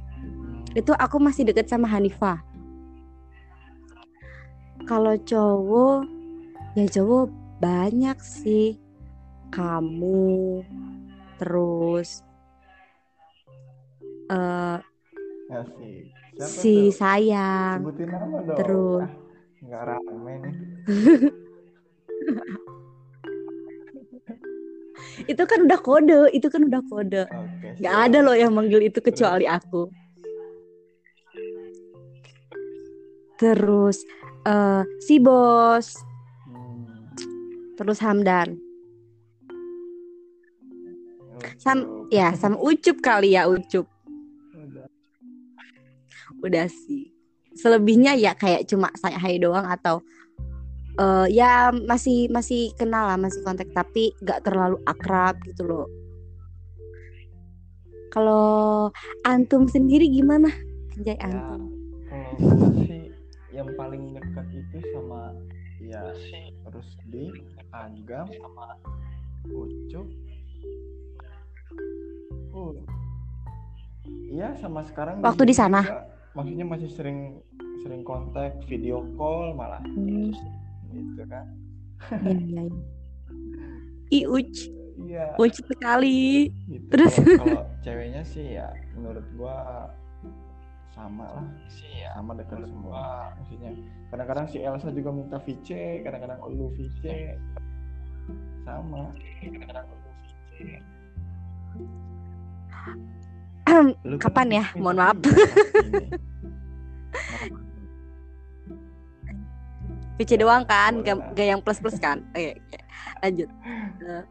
Itu 0.73 0.93
aku 0.97 1.17
masih 1.17 1.49
deket 1.49 1.69
sama 1.69 1.89
Hanifah. 1.89 2.41
Kalau 4.85 5.13
cowok 5.21 6.05
ya 6.77 6.85
cowok 6.89 7.29
banyak 7.61 8.17
sih. 8.21 8.77
Kamu 9.49 10.61
terus 11.39 12.21
sih. 15.79 16.11
Siapa 16.39 16.47
si 16.47 16.75
tuh? 16.75 16.95
sayang 16.95 17.79
sebutin 17.83 18.07
nama 18.07 18.37
dong. 18.43 18.55
terus 18.55 19.03
Ah, 19.03 19.11
nggak 19.59 19.83
rame 19.87 20.33
nih. 20.39 20.55
Itu 25.31 25.43
kan 25.45 25.67
udah 25.67 25.79
kode 25.83 26.31
itu 26.31 26.47
kan 26.47 26.63
udah 26.63 26.79
kode. 26.87 27.27
Nggak 27.79 27.95
siap. 27.95 28.05
ada 28.07 28.19
loh 28.23 28.35
yang 28.35 28.55
manggil 28.55 28.79
itu 28.79 28.99
kecuali 29.03 29.45
aku. 29.47 29.91
Terus 33.35 34.03
eh 34.47 34.83
si 35.03 35.19
bos. 35.19 35.99
Hmm, 36.47 37.11
terus 37.75 37.99
Hamdan 37.99 38.68
Sam- 41.59 42.07
ya 42.07 42.31
sama 42.39 42.55
Ucup 42.55 43.03
kali 43.03 43.35
ya 43.35 43.43
Ucup. 43.51 43.83
Udah. 44.55 44.87
udah 46.39 46.65
sih. 46.71 47.11
Selebihnya 47.51 48.15
ya 48.15 48.31
kayak 48.31 48.63
cuma 48.71 48.87
saya 48.95 49.19
hai 49.19 49.35
doang 49.35 49.67
atau 49.67 49.99
eh 50.95 51.27
ya 51.35 51.75
masih 51.75 52.31
masih 52.31 52.71
kenal 52.79 53.11
lah 53.11 53.19
masih 53.19 53.43
kontak 53.43 53.67
tapi 53.75 54.15
nggak 54.23 54.47
terlalu 54.47 54.79
akrab 54.87 55.35
gitu 55.43 55.67
loh. 55.67 55.87
Kalau 58.09 58.89
antum 59.27 59.67
sendiri 59.67 60.07
gimana? 60.07 60.47
Anjay 60.95 61.19
ya 61.19 61.27
antum. 61.27 61.61
kalau 62.09 62.31
gue 62.39 62.71
sih 62.87 63.03
yang 63.51 63.67
paling 63.75 64.15
dekat 64.15 64.47
itu 64.55 64.77
sama 64.95 65.35
ya 65.83 66.07
Rusdi 66.71 67.35
Agam 67.75 68.31
sama 68.39 68.79
Ucup 69.51 70.07
uh 72.51 72.73
iya 74.29 74.53
sama 74.57 74.85
sekarang 74.85 75.21
Waktu 75.21 75.43
di 75.45 75.55
sana? 75.55 75.81
juga, 75.81 76.05
maksudnya 76.33 76.65
masih 76.65 76.89
sering 76.89 77.41
sering 77.81 78.03
kontak 78.03 78.59
video 78.65 79.01
call 79.15 79.53
malah. 79.53 79.79
Hmm, 79.81 80.29
gitu 80.89 81.23
kan. 81.25 81.45
Iya, 82.21 82.31
iya, 82.39 82.63
iya. 84.09 84.25
Uc, 84.27 84.53
iya. 85.05 85.25
Uc 85.35 85.53
sekali. 85.55 86.49
gitu. 86.67 86.85
Terus? 86.91 87.13
Kalau- 87.17 87.65
ceweknya 87.85 88.21
sih 88.23 88.59
ya 88.59 88.67
menurut 88.93 89.23
gua 89.33 89.87
sama 90.91 91.25
lah. 91.31 91.45
Sama 92.11 92.35
dekat 92.35 92.67
semua 92.67 93.31
maksudnya. 93.39 93.71
Kadang-kadang 94.11 94.45
si 94.51 94.57
Elsa 94.59 94.91
juga 94.91 95.09
minta 95.09 95.37
VC 95.39 96.01
kadang-kadang 96.03 96.37
lu 96.51 96.69
VC 96.75 97.33
sama. 98.61 99.15
Kadang-kadang 99.39 99.85
lu 99.87 99.97
VC 100.03 100.83
Lu 104.03 104.17
Kapan 104.17 104.47
ya? 104.61 104.65
Mohon 104.75 104.97
maaf. 104.97 105.17
PC 110.19 110.35
doang 110.35 110.67
kan, 110.67 110.99
gak, 110.99 111.31
yang 111.39 111.63
plus 111.63 111.79
plus 111.79 111.95
kan. 111.95 112.19
Oke, 112.35 112.59
oke. 112.59 112.79
lanjut. 113.23 113.47
Eh. 114.03 114.23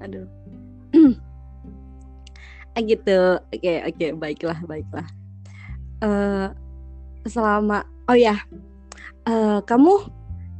Aduh. 0.04 0.26
Ah, 2.70 2.86
gitu. 2.86 3.42
Oke, 3.50 3.82
oke, 3.82 4.06
baiklah, 4.14 4.54
baiklah. 4.62 5.02
Eh 6.00 6.46
selama 7.26 7.82
oh 8.06 8.14
ya. 8.14 8.38
Eh 9.26 9.58
kamu 9.66 10.06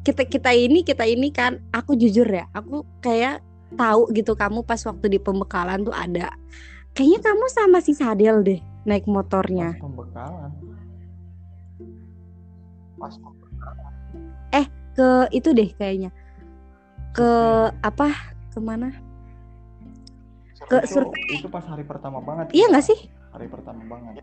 kita 0.00 0.24
kita 0.24 0.50
ini 0.56 0.80
kita 0.82 1.04
ini 1.04 1.28
kan 1.30 1.60
aku 1.70 1.96
jujur 1.96 2.26
ya, 2.26 2.48
aku 2.56 2.84
kayak 3.04 3.44
tahu 3.76 4.10
gitu 4.16 4.34
kamu 4.34 4.66
pas 4.66 4.80
waktu 4.86 5.06
di 5.12 5.18
pembekalan 5.20 5.86
tuh 5.86 5.94
ada. 5.94 6.32
Kayaknya 6.96 7.20
kamu 7.22 7.44
sama 7.52 7.78
si 7.78 7.92
Sadel 7.94 8.42
deh 8.42 8.60
naik 8.88 9.06
motornya. 9.06 9.78
Pas 9.78 9.84
pembekalan. 9.84 10.50
Pas 12.98 13.14
pembekalan. 13.14 13.90
Ke 15.00 15.30
itu 15.32 15.54
deh 15.54 15.70
kayaknya. 15.78 16.10
Ke 17.14 17.30
apa? 17.80 18.10
Ke 18.50 18.58
mana? 18.58 18.92
Ke 20.68 20.82
itu, 20.84 20.98
survei. 20.98 21.40
itu 21.40 21.48
pas 21.48 21.64
hari 21.66 21.82
pertama 21.82 22.20
banget 22.20 22.52
iya 22.52 22.68
nggak 22.68 22.84
sih? 22.84 22.98
Hari 23.32 23.46
pertama 23.48 23.80
banget. 23.86 24.22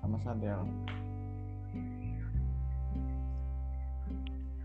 Sama 0.00 0.16
Sadel 0.22 0.62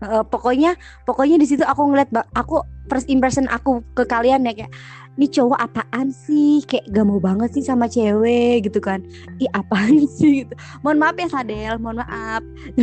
Eh, 0.04 0.24
pokoknya 0.28 0.76
pokoknya 1.08 1.40
di 1.40 1.46
situ 1.48 1.64
aku 1.64 1.88
ngeliat 1.88 2.12
aku 2.36 2.60
first 2.92 3.08
impression 3.08 3.48
aku 3.48 3.80
ke 3.96 4.04
kalian 4.04 4.44
ya 4.44 4.52
kayak 4.52 4.72
ini 5.14 5.26
cowok 5.30 5.56
apaan 5.56 6.10
sih? 6.10 6.60
Kayak 6.66 6.90
gak 6.90 7.06
mau 7.06 7.22
banget 7.22 7.54
sih 7.54 7.64
sama 7.64 7.86
cewek 7.86 8.68
gitu 8.68 8.82
kan. 8.82 9.00
Ih 9.40 9.48
apaan 9.54 10.04
sih? 10.18 10.44
Gitu. 10.44 10.54
Mohon 10.84 10.98
maaf 11.00 11.16
ya 11.16 11.28
Sadel 11.30 11.74
mohon 11.80 12.02
maaf. 12.02 12.42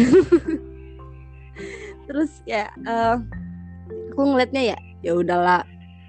Terus 2.08 2.32
ya 2.48 2.72
eh, 2.74 3.16
aku 4.16 4.22
ngeliatnya 4.24 4.76
ya 4.76 4.78
ya 5.06 5.14
udahlah. 5.14 5.62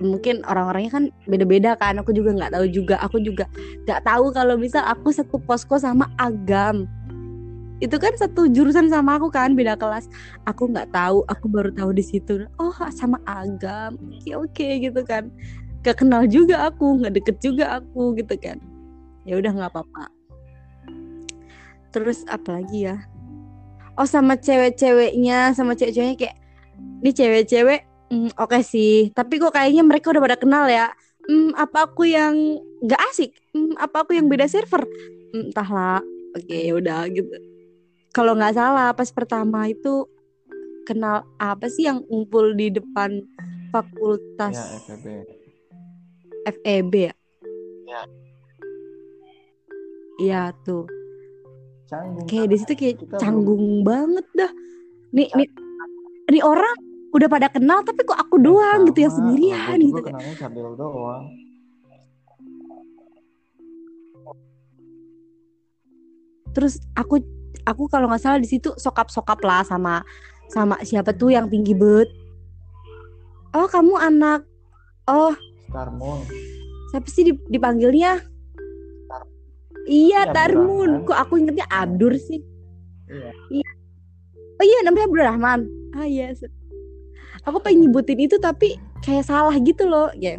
Mungkin 0.03 0.43
orang-orangnya 0.51 0.99
kan 0.99 1.05
beda-beda 1.31 1.79
kan 1.79 1.95
aku 2.03 2.11
juga 2.11 2.35
nggak 2.35 2.59
tahu 2.59 2.67
juga. 2.71 2.97
Aku 3.05 3.23
juga 3.23 3.45
nggak 3.87 4.03
tahu 4.03 4.35
kalau 4.35 4.55
misal 4.59 4.83
aku 4.87 5.15
satu 5.15 5.39
posko 5.43 5.79
sama 5.79 6.11
Agam 6.19 6.91
itu 7.83 7.97
kan 7.99 8.15
satu 8.15 8.47
jurusan 8.47 8.87
sama 8.87 9.19
aku 9.19 9.27
kan 9.27 9.59
beda 9.59 9.75
kelas. 9.75 10.07
Aku 10.47 10.71
nggak 10.71 10.95
tahu 10.95 11.27
aku 11.27 11.51
baru 11.51 11.75
tahu 11.75 11.91
di 11.91 12.05
situ. 12.07 12.47
Oh 12.63 12.71
sama 12.95 13.19
Agam. 13.27 13.99
Oke 14.23 14.39
oke 14.39 14.69
gitu 14.87 15.03
kan. 15.03 15.27
Gak 15.83 15.99
kenal 15.99 16.31
juga 16.31 16.71
aku 16.71 17.03
nggak 17.03 17.19
deket 17.19 17.37
juga 17.43 17.83
aku 17.83 18.15
gitu 18.15 18.39
kan. 18.39 18.63
Ya 19.27 19.35
udah 19.35 19.51
nggak 19.51 19.71
apa-apa. 19.75 20.15
Terus 21.91 22.23
apa 22.31 22.63
lagi 22.63 22.87
ya? 22.87 23.03
Oh 23.99 24.07
sama 24.07 24.39
cewek-ceweknya 24.39 25.51
sama 25.53 25.75
cewek-ceweknya 25.75 26.17
kayak 26.17 26.37
ini 27.03 27.11
cewek-cewek 27.11 27.81
hmm, 28.15 28.31
oke 28.39 28.63
sih. 28.63 29.11
Tapi 29.11 29.43
kok 29.43 29.59
kayaknya 29.59 29.83
mereka 29.83 30.15
udah 30.15 30.23
pada 30.23 30.39
kenal 30.39 30.71
ya. 30.71 30.95
Hmm, 31.27 31.51
apa 31.59 31.91
aku 31.91 32.07
yang 32.07 32.63
nggak 32.79 33.03
asik? 33.11 33.35
Hmm, 33.51 33.75
apa 33.75 34.07
aku 34.07 34.15
yang 34.15 34.31
beda 34.31 34.47
server? 34.47 34.87
Hmm, 35.35 35.51
entahlah. 35.51 35.99
Oke 36.39 36.71
ya 36.71 36.79
udah 36.79 37.11
gitu 37.11 37.52
kalau 38.13 38.37
nggak 38.37 38.55
salah 38.55 38.93
pas 38.93 39.09
pertama 39.09 39.67
itu 39.69 40.05
kenal 40.85 41.25
apa 41.41 41.67
sih 41.73 41.89
yang 41.89 42.05
ngumpul 42.07 42.53
di 42.53 42.69
depan 42.69 43.25
fakultas 43.73 44.53
ya 44.53 44.79
FEB 44.85 45.07
FEB 46.43 46.95
ya? 47.09 47.15
Iya 50.23 50.43
tuh. 50.67 50.85
canggung 51.87 52.27
Kayak 52.27 52.47
di 52.51 52.57
situ 52.61 52.73
kayak 52.79 52.97
Kita 53.01 53.17
canggung 53.19 53.87
banget 53.87 54.27
dah. 54.35 54.51
Nih 55.15 55.29
nih 55.35 55.49
nih 56.31 56.43
orang 56.43 56.77
udah 57.13 57.29
pada 57.29 57.49
kenal 57.53 57.85
tapi 57.85 58.03
kok 58.09 58.17
aku 58.17 58.41
doang 58.41 58.89
gitu 58.89 59.05
yang 59.05 59.13
Sama, 59.13 59.19
sendirian 59.21 59.77
gitu 59.77 59.93
juga 59.93 60.01
kan. 60.01 60.13
kenalnya 60.17 60.37
Sadel 60.41 60.69
doang 60.81 61.25
Terus 66.53 66.81
aku 66.97 67.21
aku 67.63 67.87
kalau 67.87 68.11
nggak 68.11 68.23
salah 68.23 68.39
di 68.39 68.49
situ 68.49 68.75
sokap-sokap 68.75 69.39
lah 69.43 69.63
sama 69.63 70.03
sama 70.49 70.77
siapa 70.83 71.13
tuh 71.13 71.31
yang 71.31 71.47
tinggi 71.47 71.73
bet. 71.73 72.09
Oh 73.53 73.67
kamu 73.67 73.95
anak 73.97 74.45
oh 75.07 75.37
Star 75.69 75.93
Moon 75.93 76.25
siapa 76.91 77.09
sih 77.09 77.25
dip- 77.25 77.49
dipanggilnya? 77.49 78.21
Iya 79.83 80.23
Iya, 80.23 80.31
Darmun. 80.31 81.03
Abdurrahman. 81.03 81.09
Kok 81.09 81.19
aku 81.19 81.33
ingetnya 81.37 81.67
Abdur 81.67 82.15
sih? 82.15 82.39
iya 83.51 83.71
Oh 84.57 84.65
iya 84.65 84.79
namanya 84.87 85.11
Abdurrahman. 85.11 85.61
Ah 85.93 86.07
iya. 86.07 86.31
se- 86.33 86.53
Aku 87.43 87.59
pengen 87.59 87.91
nyebutin 87.91 88.23
itu 88.23 88.39
tapi 88.39 88.79
kayak 89.03 89.27
salah 89.27 89.51
gitu 89.59 89.83
loh, 89.85 90.15
ya. 90.15 90.39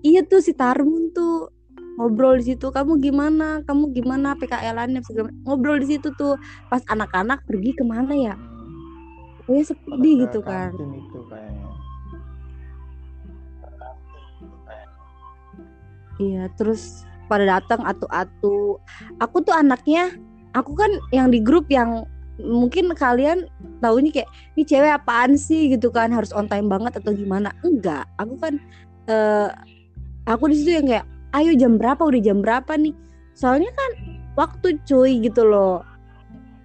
Iya 0.00 0.24
tuh 0.24 0.40
si 0.40 0.56
Tarmun 0.56 1.12
tuh 1.12 1.52
ngobrol 1.98 2.40
di 2.40 2.54
situ. 2.54 2.66
Kamu 2.72 2.98
gimana? 3.00 3.60
Kamu 3.64 3.92
gimana 3.92 4.34
PKL-annya? 4.38 5.00
Ngobrol 5.44 5.82
di 5.82 5.96
situ 5.96 6.12
tuh 6.16 6.36
pas 6.68 6.82
anak-anak 6.88 7.44
pergi 7.44 7.72
ke 7.76 7.84
mana 7.84 8.12
ya? 8.14 8.34
Hmm, 8.36 9.38
Pokoknya 9.42 9.64
sepi 9.72 9.90
pada 9.90 10.02
ke 10.02 10.20
gitu 10.24 10.38
kan. 10.44 10.70
itu 10.72 11.20
kayaknya 11.28 11.68
Iya, 16.20 16.44
terus 16.54 17.02
pada 17.26 17.58
datang 17.58 17.82
atu-atu. 17.82 18.78
Aku 19.18 19.42
tuh 19.42 19.54
anaknya, 19.56 20.12
aku 20.54 20.76
kan 20.76 20.90
yang 21.10 21.32
di 21.32 21.40
grup 21.42 21.66
yang 21.72 22.04
mungkin 22.40 22.92
kalian 22.96 23.44
taunya 23.82 24.10
kayak 24.10 24.28
ini 24.56 24.62
cewek 24.64 24.92
apaan 24.92 25.36
sih 25.36 25.72
gitu 25.72 25.92
kan 25.92 26.08
harus 26.10 26.32
on 26.32 26.46
time 26.48 26.68
banget 26.70 26.94
atau 27.00 27.10
gimana? 27.16 27.50
Enggak, 27.64 28.06
aku 28.20 28.34
kan 28.38 28.54
eh 29.10 29.48
aku 30.28 30.46
di 30.52 30.56
situ 30.62 30.70
yang 30.78 30.86
kayak 30.86 31.06
ayo 31.32 31.52
jam 31.56 31.80
berapa 31.80 32.00
udah 32.04 32.20
jam 32.20 32.44
berapa 32.44 32.72
nih? 32.76 32.94
Soalnya 33.32 33.72
kan 33.72 33.90
waktu 34.36 34.76
cuy 34.84 35.20
gitu 35.24 35.44
loh. 35.44 35.80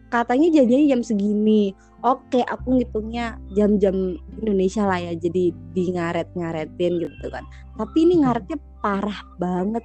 Katanya 0.08 0.48
janjinya 0.60 0.86
jam 0.96 1.02
segini. 1.04 1.76
Oke, 2.06 2.40
aku 2.46 2.80
ngitungnya 2.80 3.36
jam-jam 3.52 4.16
Indonesia 4.40 4.88
lah 4.88 5.02
ya. 5.04 5.14
Jadi 5.18 5.52
di 5.52 5.84
ngaret-ngaretin 5.92 7.04
gitu 7.04 7.28
kan. 7.28 7.44
Tapi 7.76 7.98
ini 8.08 8.24
ngaretnya 8.24 8.58
parah 8.80 9.20
banget. 9.36 9.84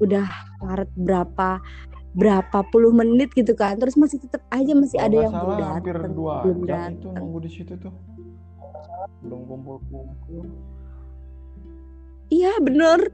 Udah 0.00 0.28
ngaret 0.64 0.88
berapa 0.96 1.60
berapa 2.16 2.58
puluh 2.72 2.96
menit 2.96 3.36
gitu 3.36 3.52
kan. 3.52 3.76
Terus 3.76 3.98
masih 4.00 4.24
tetap 4.24 4.40
aja 4.48 4.72
masih 4.72 4.96
Kalau 4.96 5.08
ada 5.08 5.16
yang 5.20 5.32
belum 5.32 5.52
salah 5.52 5.68
hampir 5.76 5.96
datang, 5.96 6.14
dua 6.16 6.34
belum 6.44 6.60
jam 6.64 6.78
itu 6.88 7.08
datang. 7.08 7.14
nunggu 7.20 7.38
di 7.44 7.50
situ 7.52 7.72
tuh 7.76 7.94
belum 9.18 9.40
kumpul-kumpul 9.50 10.46
Iya 12.28 12.52
bener 12.60 13.08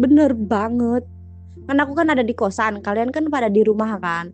Bener 0.00 0.32
banget. 0.32 1.04
Kan 1.68 1.76
aku 1.76 1.92
kan 1.92 2.08
ada 2.08 2.24
di 2.24 2.32
kosan 2.32 2.80
Kalian 2.80 3.12
kan 3.12 3.28
pada 3.28 3.52
di 3.52 3.60
rumah 3.60 4.00
kan. 4.00 4.32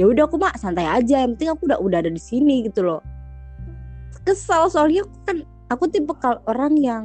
Ya 0.00 0.08
udah 0.08 0.24
aku 0.24 0.40
mah 0.40 0.56
santai 0.56 0.88
aja 0.88 1.20
yang 1.20 1.36
penting 1.36 1.52
aku 1.52 1.68
udah 1.68 1.78
udah 1.84 2.00
ada 2.00 2.08
di 2.08 2.22
sini 2.22 2.64
gitu 2.64 2.80
loh. 2.80 3.04
Kesal 4.24 4.72
soalnya 4.72 5.04
aku 5.04 5.16
kan 5.28 5.36
aku 5.68 5.84
tipe 5.92 6.14
orang 6.48 6.72
yang 6.80 7.02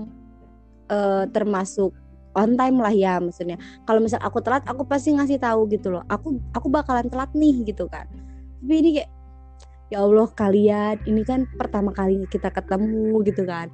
eh, 0.87 1.27
termasuk 1.35 1.91
on 2.31 2.55
time 2.55 2.79
lah 2.79 2.95
ya 2.95 3.19
maksudnya. 3.19 3.59
Kalau 3.83 3.99
misal 3.99 4.23
aku 4.23 4.39
telat 4.39 4.63
aku 4.63 4.87
pasti 4.87 5.11
ngasih 5.11 5.35
tahu 5.43 5.67
gitu 5.67 5.91
loh. 5.91 6.07
Aku 6.07 6.39
aku 6.55 6.71
bakalan 6.71 7.11
telat 7.11 7.35
nih 7.35 7.67
gitu 7.67 7.91
kan. 7.91 8.07
Tapi 8.63 8.73
ini 8.79 8.89
kayak 9.03 9.11
ya 9.87 10.03
Allah 10.03 10.27
kalian 10.31 10.95
ini 11.07 11.23
kan 11.23 11.47
pertama 11.55 11.95
kali 11.95 12.23
kita 12.27 12.51
ketemu 12.51 13.23
gitu 13.23 13.47
kan 13.47 13.71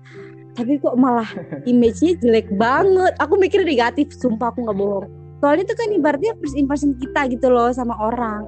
tapi 0.54 0.78
kok 0.78 0.94
malah 0.94 1.28
image-nya 1.66 2.14
jelek 2.22 2.48
banget. 2.54 3.14
Aku 3.18 3.38
mikir 3.42 3.66
negatif 3.66 4.14
sumpah 4.14 4.54
aku 4.54 4.66
nggak 4.70 4.78
bohong. 4.78 5.08
Soalnya 5.42 5.66
itu 5.68 5.76
kan 5.76 5.90
ibaratnya 5.92 6.32
first 6.40 6.56
impression 6.56 6.94
kita 6.96 7.28
gitu 7.34 7.50
loh 7.50 7.74
sama 7.74 7.98
orang. 7.98 8.48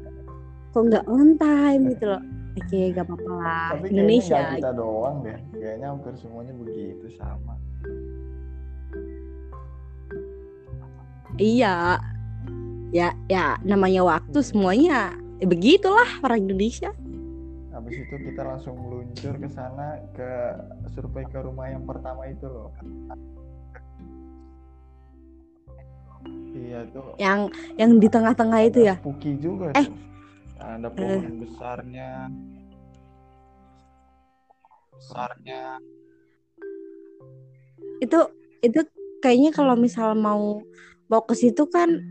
Kok 0.71 0.83
nggak 0.85 1.05
on 1.09 1.35
time 1.41 1.81
gitu 1.91 2.05
loh. 2.13 2.21
Oke 2.55 2.95
gak 2.95 3.03
apa-apa 3.03 3.31
lah. 3.35 3.67
Tapi 3.75 3.91
Indonesia. 3.91 4.39
nggak 4.39 4.57
kita 4.63 4.71
doang 4.79 5.15
deh. 5.27 5.39
Kayaknya 5.59 5.87
hampir 5.91 6.13
semuanya 6.15 6.53
begitu 6.55 7.05
sama. 7.19 7.53
Iya. 11.35 11.99
Ya 12.95 13.11
ya 13.27 13.59
namanya 13.65 14.07
waktu 14.07 14.39
semuanya. 14.39 15.17
Ya 15.43 15.45
begitulah 15.51 16.07
orang 16.23 16.47
Indonesia 16.47 16.95
habis 17.85 18.01
itu 18.01 18.17
kita 18.17 18.41
langsung 18.41 18.81
meluncur 18.81 19.37
ke 19.37 19.45
sana 19.45 20.01
ke 20.17 20.57
survei 20.97 21.21
ke 21.29 21.37
rumah 21.37 21.69
yang 21.69 21.85
pertama 21.85 22.25
itu 22.25 22.49
loh. 22.49 22.73
Iya 26.57 26.81
tuh 26.89 27.13
yang 27.21 27.45
yang 27.77 28.01
di 28.01 28.09
tengah-tengah 28.09 28.59
itu 28.65 28.89
ya? 28.89 28.97
Spooky 28.97 29.37
juga 29.37 29.69
Eh. 29.77 29.85
tuh. 29.85 29.93
Ada 30.57 30.89
pohon 30.89 31.45
besarnya. 31.45 32.09
Besarnya. 34.97 35.77
Itu 38.01 38.19
itu 38.65 38.81
kayaknya 39.21 39.53
kalau 39.53 39.77
misal 39.77 40.17
mau 40.17 40.57
mau 41.05 41.21
ke 41.21 41.37
situ 41.37 41.69
kan 41.69 42.01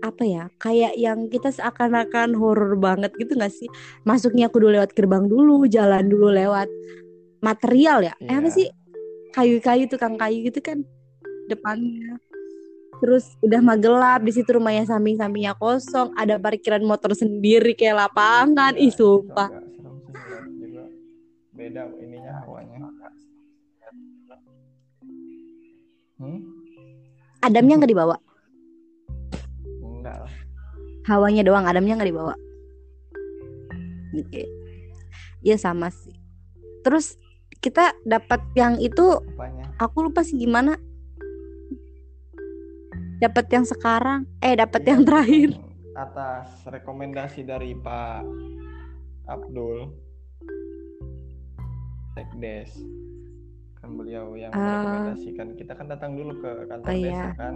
apa 0.00 0.24
ya 0.24 0.48
kayak 0.56 0.96
yang 0.96 1.28
kita 1.28 1.48
seakan-akan 1.48 2.32
horor 2.32 2.72
banget 2.74 3.12
gitu 3.16 3.36
nggak 3.36 3.52
sih? 3.52 3.68
Masuknya 4.02 4.48
kudu 4.48 4.72
lewat 4.72 4.92
gerbang 4.92 5.24
dulu 5.24 5.64
jalan 5.66 6.08
dulu 6.08 6.32
lewat 6.32 6.68
material 7.40 8.00
ya. 8.02 8.14
Eh 8.18 8.32
apa 8.32 8.48
Iya. 8.48 8.56
sih? 8.56 8.66
Kayu-kayu 9.30 9.86
tukang 9.86 10.16
kayu 10.16 10.42
gitu 10.42 10.58
kan 10.58 10.82
depannya. 11.46 12.16
Terus 13.00 13.32
udah 13.40 13.60
magelap 13.60 14.20
di 14.20 14.32
situ 14.32 14.52
rumahnya 14.52 14.84
samping-sampingnya 14.84 15.56
kosong 15.56 16.12
ada 16.14 16.36
parkiran 16.36 16.84
motor 16.84 17.12
sendiri 17.12 17.72
kayak 17.72 18.08
lapangan. 18.08 18.76
Ih 18.76 18.88
Iya, 18.88 18.96
sumpah. 18.96 19.48
juga. 19.48 20.84
Beda 21.52 21.82
ininya 21.96 22.40
hawanya. 22.40 22.78
Hmm? 26.16 26.40
Adamnya 27.40 27.80
nggak 27.80 27.88
dibawa 27.90 28.16
hawanya 31.10 31.42
doang 31.42 31.66
Adamnya 31.66 31.98
nggak 31.98 32.08
dibawa. 32.08 32.34
Oke 34.12 34.46
Iya 35.40 35.56
sama 35.56 35.88
sih. 35.88 36.14
Terus 36.80 37.16
kita 37.58 37.92
dapat 38.04 38.40
yang 38.54 38.76
itu 38.76 39.20
apanya? 39.34 39.72
aku 39.76 40.06
lupa 40.06 40.20
sih 40.20 40.36
gimana. 40.36 40.76
Dapat 43.18 43.46
yang 43.50 43.64
sekarang 43.64 44.24
eh 44.40 44.54
dapat 44.54 44.80
Iya, 44.80 44.88
yang 44.90 45.02
terakhir. 45.04 45.50
atas 45.92 46.46
rekomendasi 46.64 47.42
dari 47.42 47.74
Pak 47.74 48.24
Abdul. 49.26 49.92
Sekdes 52.12 52.70
kan 53.76 53.96
beliau 53.96 54.36
yang 54.36 54.52
Ah. 54.52 54.60
merekomendasikan. 54.60 55.56
Kita 55.56 55.72
kan 55.72 55.88
datang 55.88 56.12
dulu 56.14 56.36
ke 56.36 56.50
kantor 56.66 56.84
Oh, 56.86 56.92
desa 56.94 57.08
iya. 57.08 57.28
kan 57.34 57.54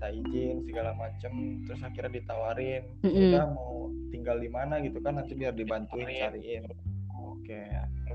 minta 0.00 0.16
izin 0.16 0.64
segala 0.64 0.96
macem 0.96 1.60
terus 1.68 1.84
akhirnya 1.84 2.24
ditawarin 2.24 2.88
Mm-mm. 3.04 3.20
kita 3.20 3.52
mau 3.52 3.92
tinggal 4.08 4.40
di 4.40 4.48
mana 4.48 4.80
gitu 4.80 4.96
kan 5.04 5.20
nanti 5.20 5.36
biar 5.36 5.52
dibantuin 5.52 6.08
cariin 6.08 6.64
oke 7.12 7.60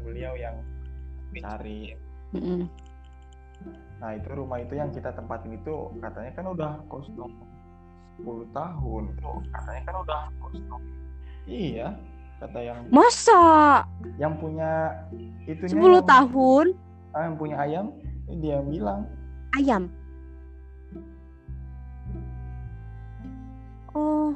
beliau 0.01 0.33
yang 0.33 0.57
cari 1.37 1.93
Mm-mm. 2.33 2.65
Nah 4.01 4.11
itu 4.17 4.27
rumah 4.33 4.59
itu 4.59 4.75
yang 4.75 4.89
kita 4.91 5.13
tempatin 5.13 5.55
itu 5.55 5.93
katanya 6.03 6.31
kan 6.35 6.45
udah 6.51 6.71
kosong 6.91 7.31
10 8.19 8.51
tahun. 8.51 9.03
Katanya 9.55 9.81
kan 9.87 9.95
udah 10.03 10.21
kosong. 10.43 10.83
Iya, 11.47 11.95
kata 12.43 12.59
yang 12.59 12.79
masa 12.91 13.41
yang 14.19 14.35
punya 14.35 14.91
itunya 15.47 15.71
10 15.71 15.79
yang, 15.79 16.03
tahun 16.03 16.65
ah, 17.15 17.21
yang 17.23 17.35
punya 17.39 17.55
ayam, 17.55 17.85
dia 18.43 18.59
yang 18.59 18.67
bilang. 18.67 19.01
ayam 19.55 19.87
oh. 23.95 24.35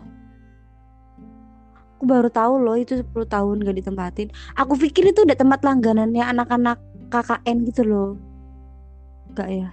Aku 1.99 2.07
baru 2.07 2.31
tahu 2.31 2.63
loh 2.63 2.79
itu 2.79 3.03
10 3.03 3.27
tahun 3.27 3.59
gak 3.67 3.75
ditempatin. 3.75 4.31
Aku 4.55 4.79
pikir 4.79 5.11
itu 5.11 5.27
udah 5.27 5.35
tempat 5.35 5.59
langganannya 5.67 6.23
anak-anak 6.23 6.79
KKN 7.11 7.67
gitu 7.67 7.83
loh. 7.83 8.09
Gak 9.35 9.51
ya? 9.51 9.69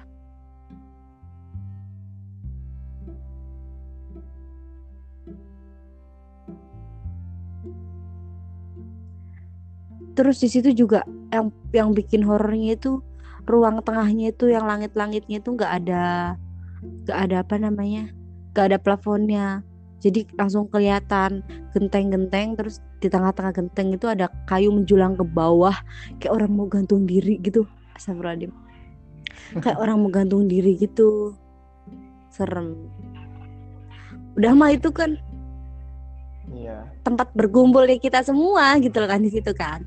Terus 10.17 10.41
di 10.41 10.49
situ 10.49 10.73
juga 10.73 11.07
yang 11.29 11.53
yang 11.71 11.93
bikin 11.93 12.25
horornya 12.25 12.75
itu 12.75 13.05
ruang 13.47 13.85
tengahnya 13.85 14.35
itu 14.35 14.51
yang 14.51 14.67
langit-langitnya 14.67 15.39
itu 15.39 15.55
nggak 15.55 15.73
ada 15.85 16.35
nggak 17.05 17.19
ada 17.21 17.37
apa 17.45 17.55
namanya 17.61 18.11
nggak 18.51 18.65
ada 18.73 18.79
plafonnya 18.81 19.61
jadi 20.01 20.29
langsung 20.37 20.69
kelihatan 20.69 21.41
genteng-genteng 21.73 22.55
terus 22.55 22.85
di 23.01 23.09
tengah-tengah 23.09 23.53
genteng 23.57 23.97
itu 23.97 24.07
ada 24.07 24.29
kayu 24.45 24.69
menjulang 24.73 25.17
ke 25.17 25.25
bawah 25.25 25.75
kayak 26.21 26.33
orang 26.37 26.53
mau 26.53 26.69
gantung 26.69 27.09
diri 27.09 27.41
gitu 27.41 27.65
Astagfirullahaladzim 27.97 28.53
kayak 29.65 29.79
orang 29.81 29.97
mau 30.01 30.11
gantung 30.13 30.45
diri 30.47 30.77
gitu 30.77 31.33
serem 32.29 32.77
udah 34.37 34.53
mah 34.53 34.77
itu 34.77 34.93
kan 34.93 35.17
Iya. 36.47 36.87
tempat 37.03 37.35
berkumpulnya 37.35 37.99
kita 37.99 38.23
semua 38.23 38.79
gitu 38.79 39.03
loh 39.03 39.11
kan 39.11 39.19
di 39.19 39.31
situ 39.35 39.51
kan. 39.51 39.83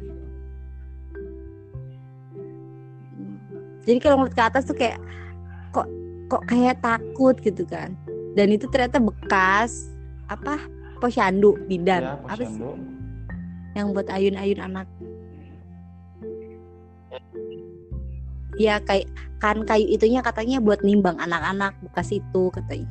Jadi 3.88 3.98
kalau 4.04 4.22
ngeliat 4.22 4.36
ke 4.36 4.44
atas 4.44 4.68
tuh 4.68 4.76
kayak 4.76 5.00
kok 5.72 5.88
kok 6.28 6.44
kayak 6.52 6.78
takut 6.84 7.36
gitu 7.40 7.64
kan. 7.64 7.96
Dan 8.36 8.52
itu 8.52 8.68
ternyata 8.68 9.00
bekas 9.00 9.88
apa 10.30 10.62
posyandu 11.02 11.58
bidan 11.66 12.06
Ya, 12.06 12.14
apa 12.22 12.38
sih 12.38 12.46
posyandu. 12.46 12.72
yang 13.74 13.88
buat 13.94 14.08
ayun-ayun 14.10 14.62
anak. 14.62 14.88
Ya 18.60 18.78
kayak 18.84 19.08
kan 19.40 19.64
kayu 19.64 19.88
itunya 19.88 20.20
katanya 20.20 20.60
buat 20.60 20.84
nimbang 20.84 21.16
anak-anak 21.16 21.80
bekas 21.80 22.12
itu 22.12 22.52
katanya. 22.52 22.90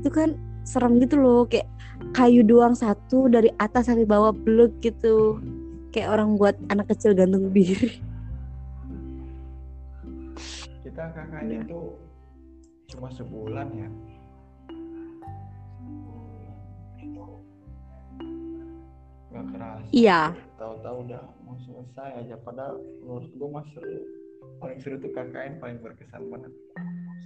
Itu 0.00 0.08
kan 0.08 0.40
serem 0.64 0.96
gitu 1.02 1.20
loh 1.20 1.44
kayak 1.44 1.68
kayu 2.16 2.40
doang 2.42 2.72
satu 2.72 3.28
dari 3.28 3.52
atas 3.60 3.90
sampai 3.90 4.06
bawah 4.08 4.32
beluk 4.32 4.72
gitu 4.80 5.36
kayak 5.92 6.08
orang 6.16 6.38
buat 6.40 6.56
anak 6.70 6.88
kecil 6.94 7.12
gantung 7.12 7.50
diri 7.52 7.98
Kita 10.82 11.08
kakaknya 11.12 11.66
itu 11.66 11.80
cuma 12.88 13.08
sebulan 13.10 13.68
ya. 13.74 13.88
Iya. 19.92 20.32
Tahu-tahu 20.56 20.96
udah 21.04 21.22
mau 21.44 21.56
selesai 21.60 22.24
aja. 22.24 22.34
Padahal 22.40 22.80
menurut 23.04 23.28
gue 23.28 23.48
mah 23.48 23.64
seru. 23.76 24.00
Paling 24.58 24.78
seru 24.80 24.96
tuh 24.98 25.12
KKN 25.12 25.60
paling 25.60 25.78
berkesan 25.84 26.22
banget. 26.32 26.52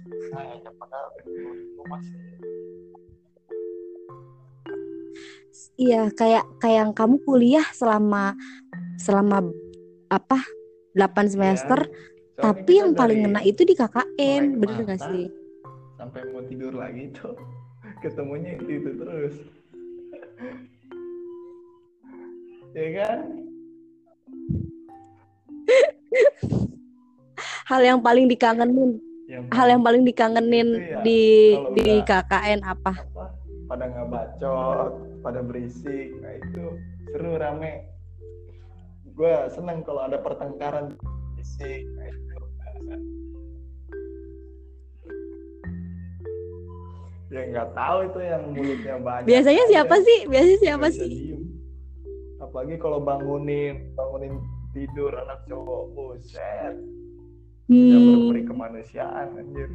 Selesai 0.03 0.45
aja. 0.59 0.69
Padahal 0.75 1.07
menurut 1.23 1.61
gue 1.73 1.99
seru. 2.05 2.25
iya 5.77 6.09
kayak 6.09 6.45
kayak 6.57 6.77
yang 6.85 6.93
kamu 6.93 7.17
kuliah 7.21 7.65
selama 7.73 8.33
selama 8.97 9.45
apa 10.09 10.41
8 10.97 11.33
semester 11.33 11.85
Iya. 11.85 11.93
Soalnya 12.37 12.45
tapi 12.45 12.73
kita 12.73 12.79
yang 12.85 12.91
paling 12.93 13.19
ngena 13.25 13.41
itu 13.41 13.61
di 13.65 13.73
KKN 13.73 14.43
bener 14.61 14.85
gak 14.85 15.01
sih 15.09 15.25
Sampai 15.97 16.21
mau 16.29 16.45
tidur 16.45 16.77
lagi 16.77 17.09
tuh. 17.09 17.33
Ketemunya 18.05 18.53
itu, 18.53 18.69
itu 18.69 18.91
terus. 19.01 19.35
Ya 22.77 22.89
kan? 23.01 23.19
hal 27.67 27.81
yang 27.83 27.99
paling 27.99 28.29
dikangenin. 28.29 29.01
Yang 29.27 29.43
hal 29.51 29.67
yang 29.67 29.81
paling 29.83 30.03
dikangenin 30.07 30.67
ya, 30.79 31.03
di 31.03 31.21
di 31.75 31.99
KKN 32.05 32.63
apa? 32.63 32.93
apa? 32.95 33.25
Pada 33.67 33.83
nggak 33.91 34.07
bacot 34.07 34.91
pada 35.19 35.43
berisik 35.43 36.15
nah 36.23 36.31
itu 36.39 36.79
seru 37.11 37.35
rame. 37.35 37.83
Gue 39.17 39.33
seneng 39.51 39.83
kalau 39.83 40.07
ada 40.07 40.21
pertengkaran 40.21 40.95
berisik 41.35 41.83
nah, 41.97 42.07
itu. 42.07 42.25
ya 47.27 47.43
nggak 47.43 47.75
tahu 47.75 47.97
itu 48.07 48.19
yang 48.23 48.43
mulutnya 48.55 48.95
banyak. 49.03 49.27
Biasanya 49.27 49.63
siapa 49.67 49.95
sih? 49.99 50.19
Biasanya 50.31 50.59
siapa 50.63 50.87
sih. 50.95 51.36
Apalagi 52.57 52.81
kalau 52.81 52.97
bangunin 52.97 53.93
bangunin 53.93 54.41
tidur 54.73 55.13
anak 55.13 55.45
cowok 55.45 55.93
buset. 55.93 56.73
Tidak 57.69 58.01
hmm. 58.01 58.33
berperi 58.33 58.41
kemanusiaan 58.49 59.29
anjir. 59.37 59.69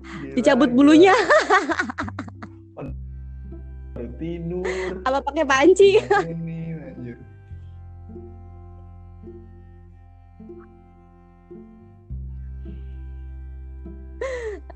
Gila, 0.00 0.32
dicabut 0.32 0.72
bulunya. 0.72 1.12
Tidur. 4.16 5.04
Apa 5.04 5.20
pakai 5.28 5.44
panci? 5.44 6.00
Ini 6.00 6.60
anjir. 6.88 7.20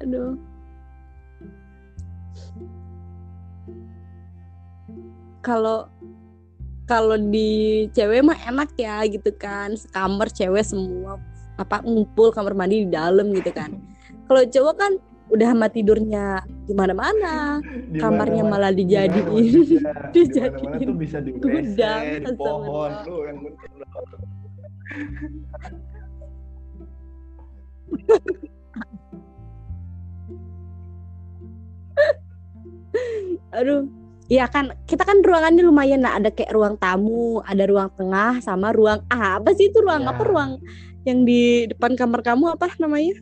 Aduh 0.04 0.36
kalau 5.46 5.86
kalau 6.90 7.14
di 7.14 7.86
cewek 7.94 8.26
mah 8.26 8.38
enak 8.42 8.74
ya 8.74 9.06
gitu 9.06 9.30
kan. 9.38 9.78
Sekamar 9.78 10.26
cewek 10.34 10.66
semua 10.66 11.22
apa 11.54 11.86
ngumpul 11.86 12.34
kamar 12.34 12.58
mandi 12.58 12.82
di 12.82 12.90
dalam 12.90 13.30
gitu 13.30 13.54
kan. 13.54 13.70
Kalau 14.26 14.42
cowok 14.42 14.74
kan 14.74 14.92
udah 15.26 15.48
sama 15.54 15.66
tidurnya 15.66 16.38
di 16.66 16.74
mana-mana 16.74 17.58
Di 17.94 17.98
kamarnya 17.98 18.46
malah 18.46 18.70
dijadiin 18.70 19.82
dijadiin 20.14 20.94
bisa 20.94 21.18
di 21.18 21.34
gudang, 21.34 22.22
di 22.22 22.30
pohon 22.38 22.90
yang 23.02 23.38
lu. 23.42 23.50
aduh 33.50 33.82
Iya 34.26 34.50
kan 34.50 34.74
kita 34.90 35.06
kan 35.06 35.22
ruangannya 35.22 35.62
lumayan 35.62 36.02
nah 36.02 36.18
ada 36.18 36.34
kayak 36.34 36.50
ruang 36.50 36.74
tamu 36.82 37.38
ada 37.46 37.62
ruang 37.62 37.86
tengah 37.94 38.42
sama 38.42 38.74
ruang 38.74 38.98
ah, 39.06 39.38
apa 39.38 39.54
sih 39.54 39.70
itu 39.70 39.78
ruang? 39.78 40.02
Ya. 40.02 40.10
apa 40.10 40.22
ruang 40.26 40.50
yang 41.06 41.22
di 41.22 41.70
depan 41.70 41.94
kamar 41.94 42.26
kamu? 42.26 42.58
Apa 42.58 42.74
namanya? 42.82 43.14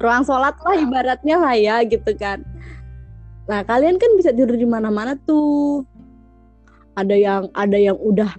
Ruang 0.00 0.24
sholat 0.24 0.56
lah 0.64 0.76
ibaratnya 0.80 1.36
lah 1.36 1.52
ya 1.52 1.84
gitu 1.84 2.16
kan. 2.16 2.40
Nah 3.44 3.60
kalian 3.68 4.00
kan 4.00 4.08
bisa 4.16 4.32
tidur 4.32 4.56
di 4.56 4.64
mana-mana 4.64 5.12
tuh. 5.28 5.84
Ada 6.96 7.16
yang 7.16 7.42
ada 7.52 7.76
yang 7.76 8.00
udah 8.00 8.32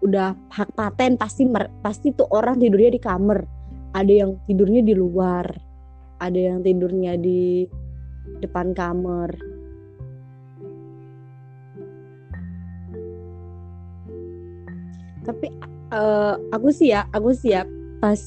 udah 0.00 0.32
hak 0.48 0.72
paten 0.72 1.20
pasti 1.20 1.44
mer- 1.44 1.68
pasti 1.84 2.16
tuh 2.16 2.24
orang 2.32 2.56
tidurnya 2.56 2.96
di 2.96 3.00
kamar. 3.04 3.44
Ada 3.92 4.24
yang 4.24 4.40
tidurnya 4.48 4.80
di 4.80 4.96
luar 4.96 5.44
ada 6.20 6.36
yang 6.36 6.60
tidurnya 6.60 7.16
di 7.16 7.64
depan 8.44 8.76
kamar 8.76 9.49
tapi 15.24 15.52
uh, 15.92 16.34
aku 16.54 16.68
sih 16.72 16.94
ya 16.94 17.04
aku 17.12 17.34
siap 17.36 17.68
pas 18.00 18.20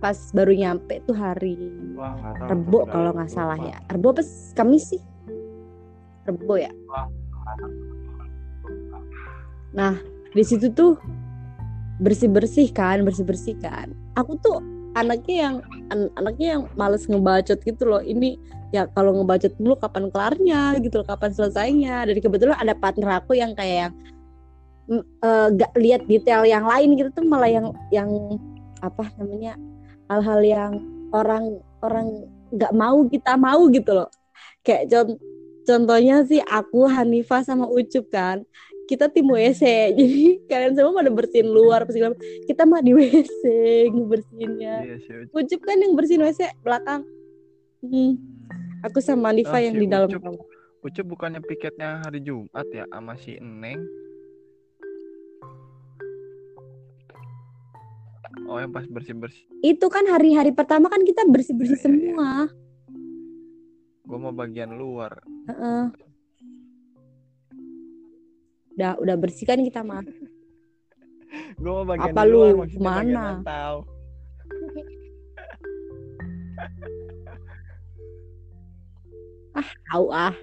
pas 0.00 0.16
baru 0.32 0.56
nyampe 0.56 1.04
tuh 1.04 1.12
hari 1.12 1.60
Wah, 1.92 2.16
Rebo 2.48 2.88
kalau 2.88 3.12
nggak 3.12 3.28
salah 3.28 3.60
ya. 3.60 3.76
Rebo 3.92 4.16
pas 4.16 4.24
Kamis 4.56 4.96
sih? 4.96 5.02
Rebo 6.24 6.56
ya? 6.56 6.72
Nah 9.76 10.00
di 10.32 10.40
situ 10.40 10.72
tuh 10.72 10.96
bersih 12.00 12.32
bersih 12.32 12.72
kan 12.72 13.04
bersih 13.04 13.28
bersih 13.28 13.52
kan. 13.60 13.92
Aku 14.16 14.40
tuh 14.40 14.64
anaknya 14.96 15.36
yang 15.36 15.54
an- 15.92 16.12
anaknya 16.16 16.56
yang 16.56 16.62
males 16.80 17.04
ngebacot 17.04 17.60
gitu 17.60 17.84
loh. 17.84 18.00
Ini 18.00 18.40
ya 18.72 18.88
kalau 18.96 19.12
ngebacot 19.20 19.52
dulu 19.60 19.76
kapan 19.76 20.08
kelarnya 20.08 20.80
gitu 20.80 21.04
loh 21.04 21.06
kapan 21.06 21.36
selesainya. 21.36 22.08
Dari 22.08 22.24
kebetulan 22.24 22.56
ada 22.56 22.72
partner 22.72 23.20
aku 23.20 23.36
yang 23.36 23.52
kayak 23.52 23.92
yang 23.92 23.94
mm, 24.90 25.02
eh, 25.22 25.48
gak 25.54 25.72
lihat 25.78 26.02
detail 26.04 26.42
yang 26.42 26.66
lain 26.66 26.98
gitu 26.98 27.08
tuh 27.14 27.24
malah 27.24 27.48
yang 27.48 27.70
yang 27.88 28.10
apa 28.82 29.06
namanya 29.16 29.54
hal-hal 30.10 30.40
yang 30.42 30.72
orang 31.12 31.44
orang 31.80 32.26
nggak 32.50 32.72
mau 32.74 33.06
kita 33.06 33.38
mau 33.38 33.70
gitu 33.70 33.94
loh 33.94 34.10
kayak 34.60 34.90
con- 34.90 35.20
contohnya 35.62 36.26
sih 36.26 36.42
aku 36.42 36.84
Hanifah 36.84 37.46
sama 37.46 37.70
Ucup 37.70 38.10
kan 38.10 38.42
kita 38.90 39.06
tim 39.06 39.30
WC 39.30 39.62
jadi 39.94 40.22
kalian 40.50 40.74
semua 40.74 40.90
pada 40.92 41.10
bersihin 41.14 41.46
luar 41.46 41.86
segala 41.86 42.18
kita 42.44 42.66
mah 42.66 42.82
di 42.82 42.90
WC 42.90 43.42
ngebersihinnya 43.88 44.74
Iya. 44.82 45.30
Ucup. 45.30 45.60
Kan 45.62 45.78
yang 45.78 45.94
bersihin 45.94 46.26
WC 46.26 46.50
belakang 46.60 47.06
Hmm, 47.80 48.12
aku 48.84 49.00
sama 49.00 49.32
Hanifah 49.32 49.56
Ah, 49.56 49.64
yang 49.64 49.72
si 49.72 49.80
di 49.80 49.86
dalam 49.88 50.10
Ucup. 50.10 50.42
Ucup 50.82 51.06
bukannya 51.06 51.40
piketnya 51.40 52.02
hari 52.02 52.20
Jumat 52.20 52.66
ya 52.68 52.84
sama 52.90 53.16
si 53.16 53.36
Eneng. 53.36 53.80
Oh 58.46 58.56
yang 58.56 58.70
pas 58.70 58.84
bersih-bersih. 58.84 59.42
itu 59.60 59.86
kan 59.86 60.06
hari-hari 60.06 60.50
pertama 60.50 60.86
kan 60.86 61.02
kita 61.02 61.22
bersih-bersih 61.24 61.74
Iya, 61.74 61.82
iya, 61.82 61.90
iya. 61.90 62.06
semua 62.14 62.30
Gue 64.02 64.18
mau 64.18 64.30
bagian 64.30 64.70
luar. 64.72 65.22
Heeh. 65.46 65.84
udah 68.72 68.96
udah 68.96 69.16
bersih 69.16 69.44
kan 69.44 69.60
kita 69.60 69.82
mah 69.82 70.00
Gue 71.60 71.70
mau 71.70 71.84
bagian 71.84 72.10
Apa 72.10 72.22
luar 72.24 72.54
lu? 72.56 72.64
Mana? 72.76 73.38
tahu. 73.42 73.78
tahu 79.90 80.06
ah 80.08 80.34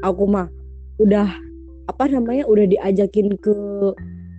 aku 0.00 0.24
mah 0.24 0.46
udah 0.96 1.28
apa 1.86 2.04
namanya 2.08 2.46
udah 2.46 2.64
diajakin 2.64 3.34
ke 3.36 3.52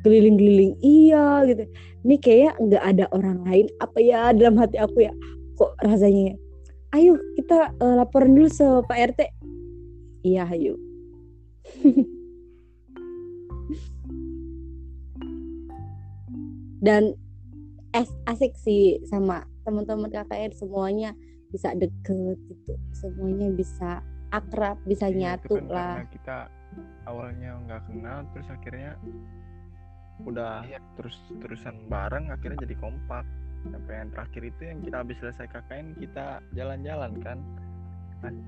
keliling-keliling. 0.07 0.73
Iya 0.79 1.43
gitu. 1.45 1.63
Ini 2.07 2.15
kayak 2.23 2.53
nggak 2.63 2.83
ada 2.95 3.05
orang 3.11 3.43
lain. 3.43 3.67
Apa 3.83 3.99
ya 3.99 4.31
dalam 4.31 4.55
hati 4.55 4.79
aku 4.79 5.03
ya 5.03 5.11
kok 5.57 5.73
rasanya 5.81 6.31
ya, 6.31 6.35
ayo 6.95 7.13
kita 7.35 7.73
eh, 7.75 7.95
laporan 7.99 8.31
dulu 8.31 8.47
se 8.47 8.63
Pak 8.85 8.97
RT 9.11 9.19
iya 10.23 10.47
ayo. 10.47 10.79
Dan 16.77 17.17
es 17.91 18.09
asik 18.29 18.53
sih 18.55 19.01
sama 19.09 19.43
teman-teman 19.65 20.13
KKN 20.13 20.53
semuanya 20.53 21.11
bisa 21.49 21.73
deket 21.73 22.37
gitu. 22.47 22.73
Semuanya 22.93 23.49
bisa 23.49 24.05
akrab 24.29 24.77
bisa 24.85 25.07
Iya, 25.09 25.39
nyatu 25.39 25.57
lah. 25.65 26.03
kita 26.11 26.51
awalnya 27.07 27.55
nggak 27.65 27.81
kenal 27.87 28.27
terus 28.35 28.47
akhirnya 28.51 28.99
udah 30.19 30.63
Iya. 30.63 30.79
terus 30.95 31.13
terusan 31.37 31.77
bareng 31.85 32.27
akhirnya 32.27 32.57
jadi 32.59 32.75
kompak 32.75 33.21
sampai 33.63 33.93
yang 33.95 34.09
terakhir 34.09 34.41
itu 34.45 34.61
yang 34.63 34.79
kita 34.81 34.95
habis 34.97 35.17
selesai 35.17 35.45
KKN 35.47 35.87
kita 35.95 36.25
jalan-jalan 36.51 37.11
kan 37.21 37.37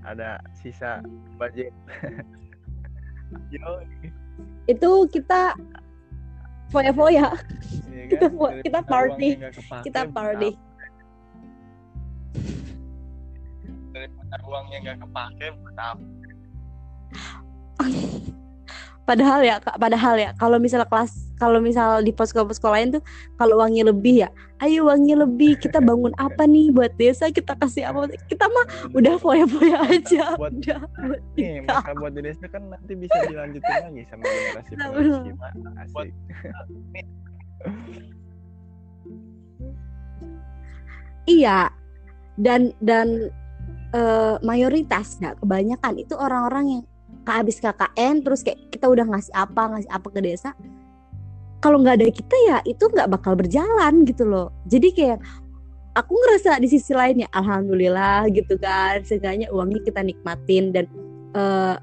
ada 0.01 0.29
sisa 0.55 0.97
budget 1.36 1.69
itu 4.65 4.89
kita 5.08 5.53
foya-foya 6.69 7.29
iya 7.88 8.05
Kita 8.08 8.25
kan? 8.25 8.34
buat- 8.34 8.58
kita 8.60 8.79
Daripada 8.79 8.89
party. 8.91 9.29
uangnya 9.29 9.38
nggak 9.39 9.53
kepake, 9.55 9.84
kita 9.86 10.01
party 10.10 10.49
daripada 13.89 14.36
uangnya 14.43 14.77
nggak 14.79 14.97
kepake 15.01 15.45
buat 15.55 15.77
apa? 15.77 16.05
padahal 19.10 19.41
ya 19.41 19.58
Kak, 19.58 19.76
padahal 19.76 20.15
ya 20.15 20.30
kalau 20.38 20.56
misal 20.56 20.80
kelas 20.86 21.12
kalau 21.36 21.58
misal 21.58 22.00
di 22.00 22.12
posko-posko 22.12 22.69
lain 22.69 22.93
tuh 22.93 23.02
kalau 23.36 23.58
uangnya 23.58 23.89
lebih 23.89 24.22
ya 24.22 24.30
ayo 24.60 24.86
uangnya 24.86 25.19
lebih 25.19 25.58
kita 25.58 25.82
bangun 25.89 26.13
apa 26.15 26.45
nih 26.45 26.69
buat 26.69 26.93
desa 26.93 27.28
kita 27.28 27.56
kasih 27.56 27.89
apa 27.89 28.06
kita 28.30 28.45
mah 28.45 28.65
udah 28.93 29.17
foya-foya 29.17 29.78
aja 29.89 30.38
Buat- 30.38 30.54
udah 30.62 30.80
buat 31.02 31.22
Nih, 31.34 31.60
kita. 31.60 31.74
maka 31.74 31.91
buat 31.98 32.12
di 32.13 32.22
desa 32.22 32.45
kan 32.45 32.62
nanti 32.69 32.93
bisa 32.93 33.17
dilanjutin 33.26 33.76
lagi 33.82 34.02
sama 34.06 34.24
generasi 34.24 34.72
Nah, 34.78 34.88
penerus 34.88 35.17
kita. 35.26 35.48
Asik. 35.82 36.13
Iya. 41.26 41.69
Dan 42.39 42.72
dan 42.80 43.28
eh, 43.91 44.36
mayoritas 44.41 45.19
nggak 45.19 45.43
kebanyakan 45.43 45.93
itu 46.00 46.15
orang-orang 46.15 46.65
yang 46.72 46.84
kehabis 47.30 47.62
KKN 47.62 48.26
terus 48.26 48.42
kayak 48.42 48.58
kita 48.74 48.89
udah 48.89 49.06
ngasih 49.06 49.34
apa 49.38 49.62
ngasih 49.78 49.92
apa 49.94 50.08
ke 50.10 50.20
desa. 50.26 50.52
Kalau 51.62 51.78
nggak 51.78 52.02
ada 52.02 52.08
kita 52.10 52.36
ya 52.50 52.58
itu 52.65 52.82
nggak 52.89 53.06
bakal 53.13 53.38
berjalan 53.38 54.02
gitu 54.10 54.26
loh. 54.26 54.50
Jadi 54.65 54.89
kayak 54.96 55.20
aku 55.94 56.15
ngerasa 56.15 56.58
di 56.58 56.68
sisi 56.72 56.96
lainnya 56.98 57.30
alhamdulillah 57.30 58.26
gitu 58.34 58.58
kan. 58.58 59.06
Seenggaknya 59.06 59.54
uangnya 59.54 59.86
kita 59.86 60.02
nikmatin 60.02 60.74
dan 60.74 60.86
eh, 61.36 61.76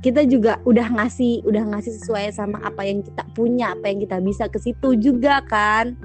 kita 0.00 0.24
juga 0.24 0.56
udah 0.64 0.86
ngasih 0.96 1.44
udah 1.44 1.64
ngasih 1.76 1.92
sesuai 2.00 2.32
sama 2.32 2.56
apa 2.64 2.84
yang 2.88 3.04
kita 3.04 3.24
punya, 3.36 3.76
apa 3.76 3.92
yang 3.92 4.00
kita 4.00 4.16
bisa 4.20 4.46
ke 4.46 4.60
situ 4.60 4.96
juga 4.96 5.40
kan. 5.44 5.96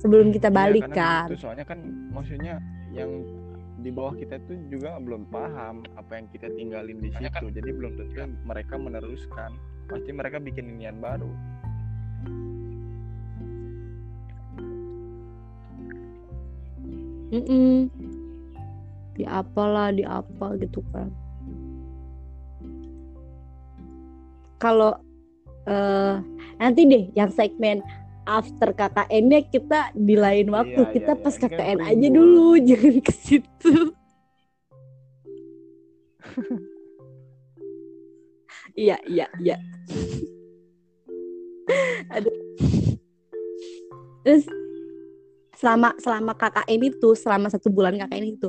Sebelum 0.00 0.32
kita 0.32 0.48
Iya, 0.48 0.56
balik 0.56 0.86
kan. 0.90 1.28
gitu. 1.28 1.44
soalnya 1.46 1.66
kan 1.68 1.78
maksudnya 2.10 2.56
yang 2.90 3.10
di 3.80 3.88
bawah 3.88 4.12
kita 4.12 4.36
tuh 4.44 4.60
juga 4.68 5.00
belum 5.00 5.32
paham 5.32 5.80
apa 5.96 6.20
yang 6.20 6.26
kita 6.28 6.52
tinggalin 6.52 7.00
di 7.00 7.10
situ. 7.16 7.48
Jadi 7.48 7.70
belum 7.72 7.96
tentu 7.96 8.28
mereka 8.44 8.76
meneruskan. 8.76 9.56
Pasti 9.88 10.10
mereka 10.12 10.36
bikin 10.38 10.76
inian 10.76 11.00
baru. 11.00 11.32
Mm-mm. 17.30 17.88
Di 19.16 19.24
apalah, 19.24 19.94
di 19.94 20.04
apa 20.04 20.60
gitu 20.60 20.84
kan. 20.92 21.08
Kalau 24.60 24.92
eh 25.64 26.20
nanti 26.60 26.84
deh 26.84 27.04
yang 27.16 27.32
segmen 27.32 27.80
after 28.26 28.72
KKN-nya 28.74 29.40
kita 29.48 29.92
di 29.96 30.16
lain 30.16 30.48
waktu. 30.52 30.80
Iya, 30.80 30.92
kita 30.92 31.12
iya, 31.16 31.22
pas 31.22 31.34
iya. 31.34 31.40
Ini 31.40 31.48
kan 31.48 31.50
KKN 31.56 31.78
aja 31.84 32.08
dulu, 32.12 32.46
jangan 32.68 32.96
ke 33.00 33.12
situ. 33.14 33.74
Iya, 38.78 38.96
iya, 39.10 39.26
iya. 39.42 39.56
Aduh. 42.16 42.32
Terus 44.24 44.46
selama 45.58 45.92
selama 46.00 46.32
KKN 46.38 46.80
itu, 46.88 47.12
selama 47.18 47.50
satu 47.50 47.68
bulan 47.68 47.98
KKN 47.98 48.40
itu, 48.40 48.48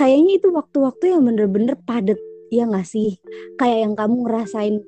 kayaknya 0.00 0.40
itu 0.40 0.48
waktu-waktu 0.50 1.14
yang 1.14 1.22
bener-bener 1.22 1.76
padet 1.84 2.18
ya 2.50 2.66
nggak 2.66 2.88
sih? 2.88 3.20
Kayak 3.60 3.78
yang 3.86 3.94
kamu 3.94 4.16
ngerasain 4.26 4.82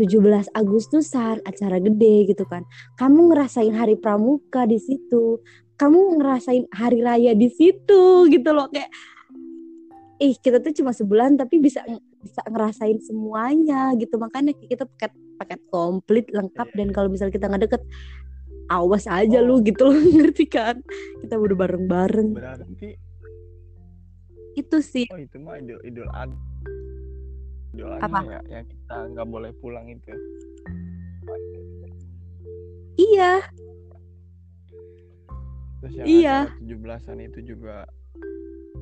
17 0.00 0.56
Agustusan 0.56 1.44
acara 1.44 1.76
gede 1.76 2.32
gitu 2.32 2.48
kan. 2.48 2.64
Kamu 2.96 3.28
ngerasain 3.28 3.76
hari 3.76 4.00
pramuka 4.00 4.64
di 4.64 4.80
situ. 4.80 5.44
Kamu 5.76 6.16
ngerasain 6.16 6.64
hari 6.72 7.04
raya 7.04 7.36
di 7.36 7.52
situ 7.52 8.24
gitu 8.32 8.50
loh 8.56 8.72
kayak 8.72 8.88
ih 10.20 10.36
kita 10.36 10.60
tuh 10.60 10.72
cuma 10.76 10.92
sebulan 10.92 11.36
tapi 11.36 11.60
bisa 11.60 11.84
bisa 12.24 12.40
ngerasain 12.48 12.96
semuanya 13.04 13.92
gitu. 14.00 14.16
Makanya 14.16 14.56
kita 14.56 14.88
paket 14.88 15.12
paket 15.36 15.60
komplit 15.68 16.32
lengkap 16.32 16.68
dan 16.72 16.88
kalau 16.96 17.12
misalnya 17.12 17.36
kita 17.36 17.48
nggak 17.48 17.64
deket 17.68 17.82
awas 18.72 19.04
aja 19.04 19.44
lu 19.44 19.56
Oh. 19.56 19.60
gitu 19.60 19.84
loh 19.84 20.00
ngerti 20.16 20.48
kan? 20.48 20.80
Kita 21.20 21.36
udah 21.36 21.56
bareng-bareng. 21.60 22.28
Berarti 22.32 22.88
Itu 24.56 24.82
sih 24.82 25.06
oh 25.08 25.20
itu 25.20 25.36
mah 25.40 25.56
idul 25.60 25.80
idul 25.86 26.08
ad 26.12 26.32
idul 27.82 28.04
Apa? 28.04 28.20
ya 28.22 28.40
yang 28.50 28.64
kita 28.66 28.96
nggak 29.08 29.28
boleh 29.28 29.50
pulang 29.58 29.86
itu. 29.88 30.12
iya, 32.96 33.40
Terus 35.80 35.92
yang 35.96 36.06
Iya. 36.06 36.38
acara 36.44 36.60
17-an 36.60 37.18
itu 37.24 37.40
juga 37.42 37.76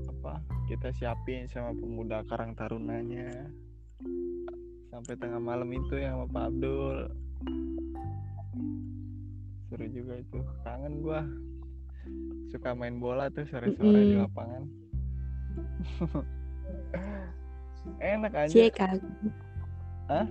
apa? 0.08 0.34
Kita 0.66 0.90
siapin 0.92 1.46
sama 1.46 1.70
pemuda 1.72 2.26
Karang 2.26 2.52
Tarunanya. 2.52 3.30
Sampai 4.90 5.14
tengah 5.14 5.38
malam 5.38 5.70
itu 5.70 5.94
yang 5.94 6.18
sama 6.18 6.26
Pak 6.28 6.44
Abdul. 6.50 6.98
seru 9.68 9.84
juga 9.92 10.16
itu 10.16 10.38
kangen 10.64 11.04
gua 11.04 11.20
suka 12.48 12.72
main 12.72 12.96
bola 12.96 13.28
tuh 13.28 13.44
sore-sore 13.46 14.00
di 14.00 14.16
Mm-mm. 14.16 14.24
lapangan 14.24 14.62
enak 17.98 18.32
aja 18.34 18.50
Cie 18.50 18.68
kan. 18.70 18.96
Hah? 20.08 20.26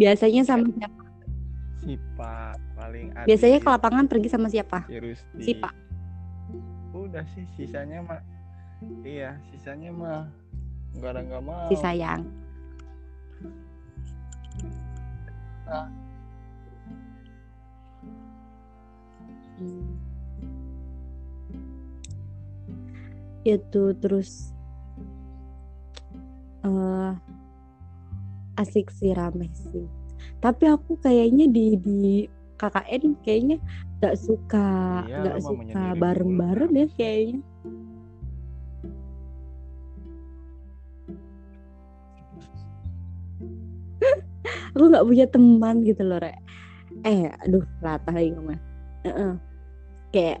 Biasanya 0.00 0.42
sama 0.48 0.66
siapa? 0.72 1.04
Sipa 1.80 2.56
paling 2.76 3.12
adil 3.16 3.28
Biasanya 3.28 3.58
ke 3.60 3.68
lapangan 3.68 4.04
pergi 4.08 4.28
sama 4.28 4.48
siapa? 4.48 4.84
si 4.88 4.96
Rusti. 5.00 5.42
Sipa. 5.44 5.70
udah 6.90 7.24
sih 7.32 7.42
sisanya 7.56 8.04
mah 8.06 8.20
iya 9.02 9.34
sisanya 9.50 9.90
mah 9.90 10.28
nggak 10.94 11.10
ada 11.16 11.20
nggak 11.26 11.42
mau 11.42 11.66
Si 11.72 11.76
sayang. 11.80 12.22
Ah. 15.66 15.86
Hmm. 19.58 19.96
Itu 23.42 23.96
terus 23.96 24.52
eh 26.66 27.12
asik 28.60 28.92
sih 28.92 29.16
rame 29.16 29.48
sih. 29.52 29.86
Tapi 30.40 30.64
aku 30.68 31.00
kayaknya 31.00 31.48
di 31.48 31.80
di 31.80 32.28
KKN 32.60 33.16
kayaknya 33.24 33.56
gak 34.04 34.20
suka 34.20 34.68
Iya, 35.08 35.16
gak 35.24 35.36
mah 35.40 35.48
suka 35.48 35.82
bareng-bareng 35.96 36.72
ya 36.76 36.86
kayaknya. 36.96 37.40
aku 44.74 44.84
nggak 44.88 45.06
punya 45.06 45.26
teman 45.28 45.84
gitu 45.84 46.02
loh 46.04 46.18
rek 46.20 46.38
eh 47.04 47.28
aduh 47.44 47.64
latah 47.80 48.12
lagi 48.12 48.32
ngomong 48.34 48.60
Heeh. 49.04 49.32
kayak 50.12 50.40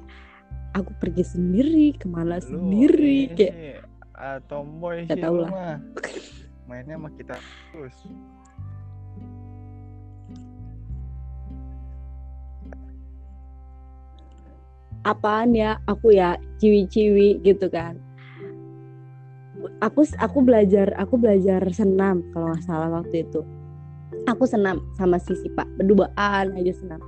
aku 0.76 0.92
pergi 1.00 1.24
sendiri 1.24 1.96
ke 1.96 2.06
mana 2.06 2.38
lu 2.38 2.44
sendiri 2.44 3.32
kayak 3.32 3.79
ah, 4.20 4.38
tomboy 4.44 5.08
Gak 5.08 5.16
sih 5.16 5.22
tau 5.24 5.34
lu 5.40 5.42
lah. 5.48 5.50
mah. 5.50 5.76
Mainnya 6.68 6.94
sama 7.00 7.08
kita 7.16 7.36
terus. 7.72 7.96
Apaan 15.00 15.56
ya? 15.56 15.80
Aku 15.88 16.12
ya 16.12 16.36
ciwi-ciwi 16.60 17.40
gitu 17.42 17.66
kan. 17.72 17.96
Aku 19.80 20.04
aku 20.20 20.38
belajar 20.44 20.92
aku 21.00 21.16
belajar 21.16 21.64
senam 21.72 22.20
kalau 22.36 22.52
nggak 22.52 22.64
salah 22.68 23.00
waktu 23.00 23.24
itu. 23.24 23.40
Aku 24.28 24.44
senam 24.44 24.84
sama 25.00 25.16
si 25.16 25.32
Sipa. 25.40 25.64
Berduaan 25.80 26.52
aja 26.54 26.72
senam. 26.76 27.00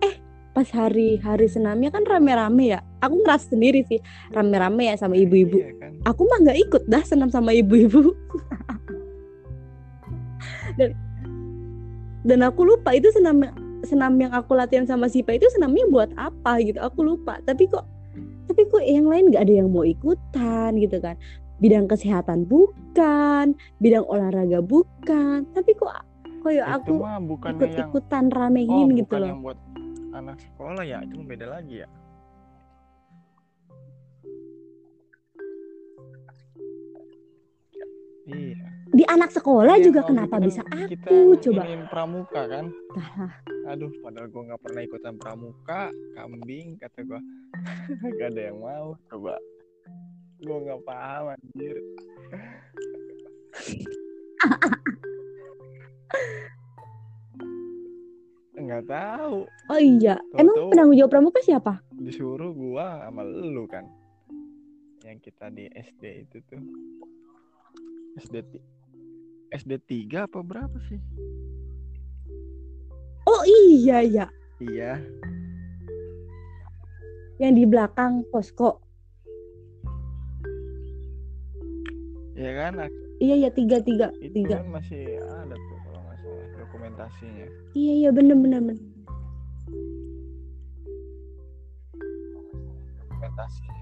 Eh 0.00 0.16
pas 0.56 0.66
hari 0.72 1.20
hari 1.20 1.46
senamnya 1.46 1.92
kan 1.92 2.02
rame-rame 2.08 2.74
ya? 2.74 2.80
Aku 3.04 3.20
ngerasa 3.20 3.52
sendiri 3.52 3.84
sih 3.84 4.00
rame-rame 4.32 4.88
ya 4.90 4.96
sama 4.96 5.14
ibu-ibu. 5.14 5.60
iya 5.60 5.72
kan 5.78 5.93
aku 6.04 6.22
mah 6.28 6.38
nggak 6.44 6.58
ikut 6.68 6.82
dah 6.86 7.02
senam 7.02 7.32
sama 7.32 7.50
ibu-ibu. 7.56 8.12
Dan 10.74 10.90
dan 12.24 12.40
aku 12.40 12.64
lupa 12.64 12.96
itu 12.96 13.08
senam 13.12 13.44
senam 13.84 14.16
yang 14.16 14.32
aku 14.32 14.56
latihan 14.56 14.88
sama 14.88 15.06
Sipa 15.12 15.36
itu 15.36 15.44
senamnya 15.52 15.84
buat 15.92 16.10
apa 16.16 16.60
gitu. 16.64 16.80
Aku 16.80 17.04
lupa. 17.04 17.40
Tapi 17.44 17.68
kok 17.68 17.84
tapi 18.48 18.68
kok 18.68 18.84
yang 18.84 19.08
lain 19.08 19.32
nggak 19.32 19.44
ada 19.48 19.54
yang 19.64 19.68
mau 19.72 19.84
ikutan 19.84 20.76
gitu 20.76 21.00
kan. 21.00 21.16
Bidang 21.60 21.88
kesehatan 21.88 22.44
bukan 22.48 23.56
bidang 23.80 24.04
olahraga 24.08 24.60
bukan. 24.60 25.48
Tapi 25.52 25.72
kok 25.76 25.92
kok 26.44 26.52
ya 26.52 26.76
aku 26.76 27.00
mah 27.00 27.20
bukan 27.24 27.56
ikut 27.56 27.70
yang 27.72 27.88
ikutan 27.88 28.24
rame 28.28 28.68
oh 28.68 28.84
gitu 28.92 29.08
bukan 29.08 29.20
loh. 29.20 29.30
yang 29.32 29.40
buat 29.40 29.58
anak 30.12 30.36
sekolah 30.40 30.84
ya? 30.84 30.98
Itu 31.00 31.24
beda 31.24 31.46
lagi 31.48 31.84
ya 31.84 31.88
iya. 38.26 38.66
Di 38.86 39.02
anak 39.04 39.28
sekolah 39.28 39.74
Iya, 39.74 39.84
juga 39.84 40.02
kenapa 40.02 40.38
kan 40.38 40.40
bisa 40.40 40.62
kita 40.86 41.06
aku? 41.06 41.34
coba. 41.42 41.62
iniin 41.62 41.82
pramuka 41.86 42.42
kan? 42.46 42.64
Aduh 43.66 43.90
padahal 43.98 44.28
gua 44.28 44.42
nggak 44.46 44.62
pernah 44.62 44.82
ikutan 44.82 45.14
pramuka 45.14 45.90
kambing 46.14 46.76
kata 46.76 47.02
gua. 47.02 47.20
Gak 48.18 48.30
ada 48.30 48.40
yang 48.44 48.58
mau 48.58 48.94
coba. 49.08 49.34
Gua 50.40 50.56
nggak 50.60 50.80
paham 50.84 51.24
anjir. 51.32 51.76
Nggak 58.54 58.86
tahu. 58.86 59.44
Oh 59.68 59.80
iya 59.80 60.14
emang 60.32 60.54
Tahu-tahu- 60.54 60.70
penanggung 60.70 60.96
jawab 60.96 61.10
pramuka 61.12 61.40
siapa? 61.42 61.72
Disuruh 61.92 62.54
gua 62.54 63.02
sama 63.02 63.22
lu 63.26 63.66
kan? 63.66 63.84
Yang 65.02 65.18
kita 65.22 65.50
di 65.50 65.66
SD 65.68 66.02
itu 66.24 66.38
tuh 66.46 66.62
SD 68.14 68.46
SD 69.54 69.72
3 70.10 70.26
apa 70.26 70.38
berapa 70.42 70.78
sih? 70.86 71.00
Oh 73.24 73.42
iya 73.46 74.02
iya. 74.04 74.26
Iya. 74.62 75.02
Yang 77.42 77.52
di 77.58 77.64
belakang 77.66 78.22
posko. 78.30 78.78
Ya 82.34 82.50
kan? 82.54 82.86
Iya 83.22 83.34
iya 83.46 83.50
tiga 83.54 83.78
tiga 83.78 84.10
itu 84.18 84.42
tiga. 84.42 84.58
kan 84.58 84.74
masih 84.74 85.22
ada 85.22 85.54
tuh 85.54 85.78
kalau 85.86 86.00
nggak 86.02 86.18
salah 86.18 86.46
dokumentasinya. 86.58 87.46
Iya 87.78 87.92
iya 87.94 88.10
bener 88.10 88.36
bener 88.38 88.60
bener. 88.62 88.86
Dokumentasinya 92.98 93.74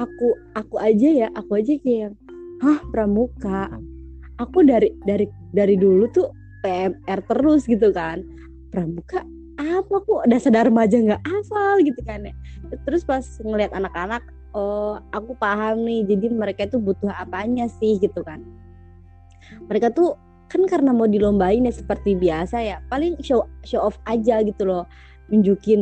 aku 0.00 0.32
aku 0.56 0.76
aja 0.80 1.08
ya 1.26 1.28
aku 1.36 1.60
aja 1.60 1.76
kayak 1.76 2.16
hah 2.60 2.80
pramuka? 2.92 3.68
Aku 4.40 4.64
dari 4.64 4.92
dari 5.04 5.28
dari 5.52 5.76
dulu 5.76 6.08
tuh 6.12 6.28
PMR 6.64 7.20
terus 7.28 7.64
gitu 7.68 7.92
kan. 7.92 8.24
Pramuka 8.72 9.24
apa? 9.60 9.94
Kok 10.00 10.28
udah 10.28 10.40
sadar 10.40 10.68
remaja 10.68 10.96
nggak 10.96 11.22
hafal 11.24 11.80
gitu 11.84 12.00
kan 12.04 12.24
ya. 12.24 12.34
Terus 12.88 13.04
pas 13.04 13.24
ngeliat 13.40 13.72
anak-anak 13.76 14.24
oh 14.56 15.00
aku 15.12 15.36
paham 15.36 15.84
nih. 15.84 16.08
Jadi 16.08 16.26
mereka 16.32 16.64
itu 16.68 16.80
butuh 16.80 17.12
apanya 17.12 17.68
sih 17.80 18.00
gitu 18.00 18.24
kan. 18.24 18.40
Mereka 19.68 19.92
tuh 19.92 20.16
kan 20.50 20.66
karena 20.66 20.90
mau 20.90 21.06
dilombain 21.06 21.62
ya 21.64 21.72
seperti 21.74 22.16
biasa 22.16 22.60
ya. 22.64 22.76
Paling 22.88 23.20
show 23.20 23.44
show 23.64 23.84
off 23.84 24.00
aja 24.08 24.40
gitu 24.40 24.64
loh. 24.64 24.84
Nunjukin 25.28 25.80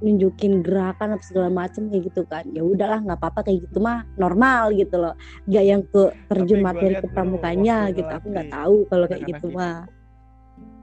nunjukin 0.00 0.64
gerakan 0.64 1.16
apa 1.16 1.24
segala 1.24 1.48
macem 1.52 1.88
kayak 1.92 2.12
gitu 2.12 2.22
kan. 2.26 2.44
Ya 2.50 2.64
udahlah 2.64 3.00
nggak 3.04 3.18
apa-apa 3.20 3.40
kayak 3.46 3.68
gitu 3.68 3.78
mah 3.80 4.04
normal 4.16 4.72
gitu 4.74 4.96
loh. 4.96 5.14
Nggak 5.46 5.64
yang 5.64 5.82
ke 5.86 6.02
terjun 6.32 6.60
Tapi 6.60 6.66
materi 6.66 6.94
ke 6.98 7.06
pramukanya 7.12 7.78
gitu. 7.92 8.10
Aku 8.10 8.26
nggak 8.32 8.50
tahu 8.50 8.76
kalau 8.88 9.06
kayak 9.08 9.24
gitu 9.28 9.46
itu. 9.48 9.56
mah. 9.56 9.86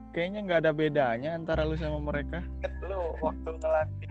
kayaknya 0.08 0.40
nggak 0.50 0.60
ada 0.66 0.72
bedanya 0.74 1.30
antara 1.38 1.62
lu 1.62 1.78
sama 1.78 2.02
mereka. 2.02 2.42
Lu 2.82 3.14
waktu 3.22 3.48
ngelatih. 3.54 4.08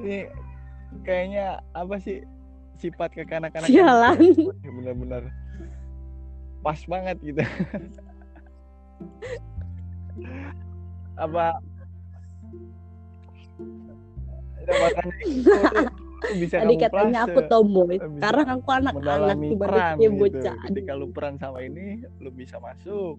Ini 0.00 0.18
kayaknya 1.04 1.60
apa 1.76 2.00
sih 2.00 2.24
sifat 2.80 3.12
kekanak-kanakan 3.12 3.68
Sialan. 3.68 4.20
bener-bener 4.64 5.28
pas 6.60 6.80
banget 6.88 7.16
gitu. 7.24 7.40
Apa 11.16 11.60
bisa 16.36 16.60
tadi 16.60 16.76
katanya 16.76 17.24
aku 17.24 17.40
tomboy 17.48 17.96
sekarang 17.96 18.48
aku 18.60 18.68
anak-anak 18.70 19.36
baliknya 19.56 20.08
gitu. 20.08 20.20
bocah 20.20 20.56
Ketika 20.68 20.92
lu 20.92 21.06
peran 21.10 21.34
sama 21.40 21.64
ini, 21.64 22.04
lu 22.20 22.28
bisa 22.28 22.60
masuk. 22.60 23.16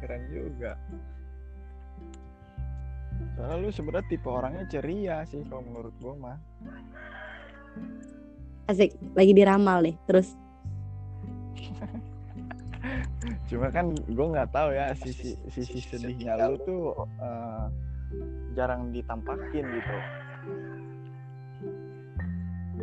Keren 0.00 0.22
juga. 0.32 0.76
Soalnya 3.36 3.56
lu 3.60 3.68
sebenarnya 3.72 4.08
tipe 4.08 4.28
orangnya 4.28 4.64
ceria 4.68 5.24
sih 5.28 5.40
kalau 5.48 5.62
menurut 5.64 5.94
gua 6.00 6.14
mah. 6.16 6.38
asik 8.70 8.94
lagi 9.18 9.34
diramal 9.34 9.82
nih 9.82 9.98
terus 10.06 10.38
Cuma 13.50 13.68
kan 13.68 13.90
gua 14.08 14.26
nggak 14.32 14.50
tahu 14.54 14.70
ya 14.72 14.94
sisi 14.96 15.34
sisi 15.50 15.82
sedihnya 15.82 16.40
lu 16.40 16.56
tuh 16.62 16.94
eh, 17.20 17.66
jarang 18.56 18.92
ditampakin 18.92 19.64
gitu. 19.66 19.96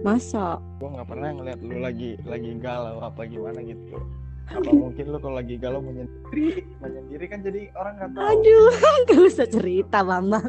Masa 0.02 0.58
Gua 0.80 0.90
nggak 0.94 1.08
pernah 1.08 1.30
ngeliat 1.34 1.60
lu 1.60 1.78
lagi 1.78 2.10
lagi 2.24 2.52
galau 2.58 3.00
apa 3.00 3.24
gimana 3.24 3.60
gitu. 3.62 3.98
Apa 4.50 4.74
mungkin 4.74 5.14
lu 5.14 5.22
kalau 5.22 5.38
lagi 5.38 5.62
galau 5.62 5.78
menyendiri, 5.78 6.66
menyendiri 6.82 7.26
kan 7.30 7.46
jadi 7.46 7.70
orang 7.78 8.02
nggak 8.02 8.10
tahu. 8.18 8.26
aduh 8.34 8.70
gak 9.06 9.22
usah 9.30 9.46
cerita 9.46 10.02
mama 10.02 10.42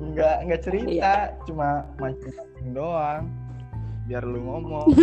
nggak 0.00 0.36
nggak 0.48 0.62
cerita 0.64 0.88
Iya. 0.88 1.14
cuma 1.44 1.84
mancing-mancing 2.00 2.70
doang 2.72 3.28
biar 4.08 4.24
lu 4.24 4.40
ngomong 4.40 4.88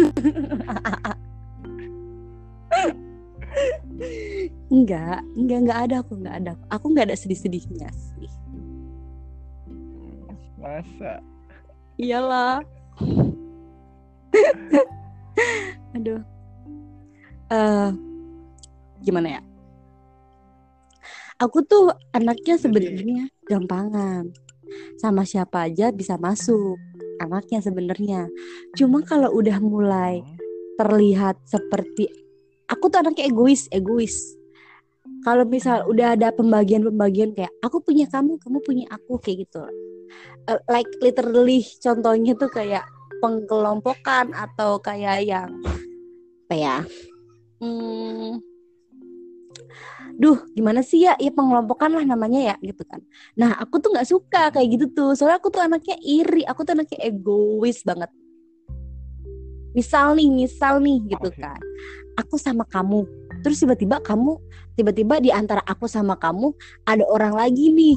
Enggak, 4.68 5.24
enggak, 5.34 5.58
enggak 5.64 5.80
ada 5.90 5.96
aku, 6.04 6.14
enggak 6.20 6.36
ada. 6.38 6.52
Aku 6.70 6.86
enggak 6.92 7.10
ada 7.10 7.18
sedih-sedihnya 7.18 7.90
sih. 7.90 8.30
Masa? 10.68 11.24
Iyalah. 11.96 12.60
Aduh. 15.96 16.20
Eh 17.48 17.90
gimana 19.00 19.40
ya? 19.40 19.42
Aku 21.40 21.64
tuh 21.64 21.96
anaknya 22.12 22.60
sebenarnya 22.60 23.32
gampangan. 23.48 24.28
Sama 25.00 25.24
siapa 25.24 25.72
aja 25.72 25.96
bisa 25.96 26.20
masuk. 26.20 26.76
Anaknya 27.24 27.64
sebenarnya. 27.64 28.28
Cuma 28.76 29.08
kalau 29.08 29.32
udah 29.40 29.64
mulai 29.64 30.20
Hmm. 30.20 30.36
terlihat 30.84 31.40
seperti 31.48 32.12
aku 32.68 32.92
tuh 32.92 33.00
anaknya 33.00 33.32
egois, 33.32 33.72
egois. 33.72 34.36
Kalau 35.28 35.44
misal 35.44 35.84
udah 35.92 36.16
ada 36.16 36.32
pembagian-pembagian 36.32 37.36
kayak 37.36 37.52
aku 37.60 37.84
punya 37.84 38.08
kamu, 38.08 38.40
kamu 38.40 38.64
punya 38.64 38.86
aku 38.88 39.20
kayak 39.20 39.44
gitu. 39.44 39.60
Eh, 40.48 40.56
like 40.72 40.88
literally 41.04 41.68
contohnya 41.84 42.32
tuh 42.40 42.48
kayak 42.48 42.88
pengkelompokan 43.20 44.32
atau 44.32 44.80
kayak 44.80 45.28
yang 45.28 45.52
apa 46.48 46.56
ya? 46.56 46.78
Hmm, 47.60 48.40
duh 50.16 50.40
gimana 50.56 50.80
sih 50.80 51.04
ya? 51.04 51.20
Ya 51.20 51.36
pengelompokan 51.36 51.92
lah 51.92 52.08
namanya 52.08 52.56
ya 52.56 52.56
gitu 52.64 52.88
kan. 52.88 53.04
Nah 53.36 53.60
aku 53.60 53.84
tuh 53.84 53.92
nggak 53.92 54.08
suka 54.08 54.56
kayak 54.56 54.80
gitu 54.80 54.86
tuh. 54.96 55.12
Soalnya 55.12 55.44
aku 55.44 55.52
tuh 55.52 55.60
anaknya 55.60 56.00
iri, 56.08 56.48
aku 56.48 56.64
tuh 56.64 56.72
anaknya 56.80 57.04
egois 57.04 57.84
banget. 57.84 58.08
Misal 59.76 60.16
nih, 60.16 60.32
misal 60.32 60.80
nih 60.80 61.04
gitu 61.04 61.36
kan. 61.36 61.60
Aku 62.16 62.40
sama 62.40 62.64
kamu. 62.64 63.27
Terus 63.48 63.64
tiba-tiba 63.64 64.04
kamu, 64.04 64.36
tiba-tiba 64.76 65.24
di 65.24 65.32
antara 65.32 65.64
aku 65.64 65.88
sama 65.88 66.20
kamu 66.20 66.52
ada 66.84 67.08
orang 67.08 67.32
lagi 67.32 67.72
nih. 67.72 67.96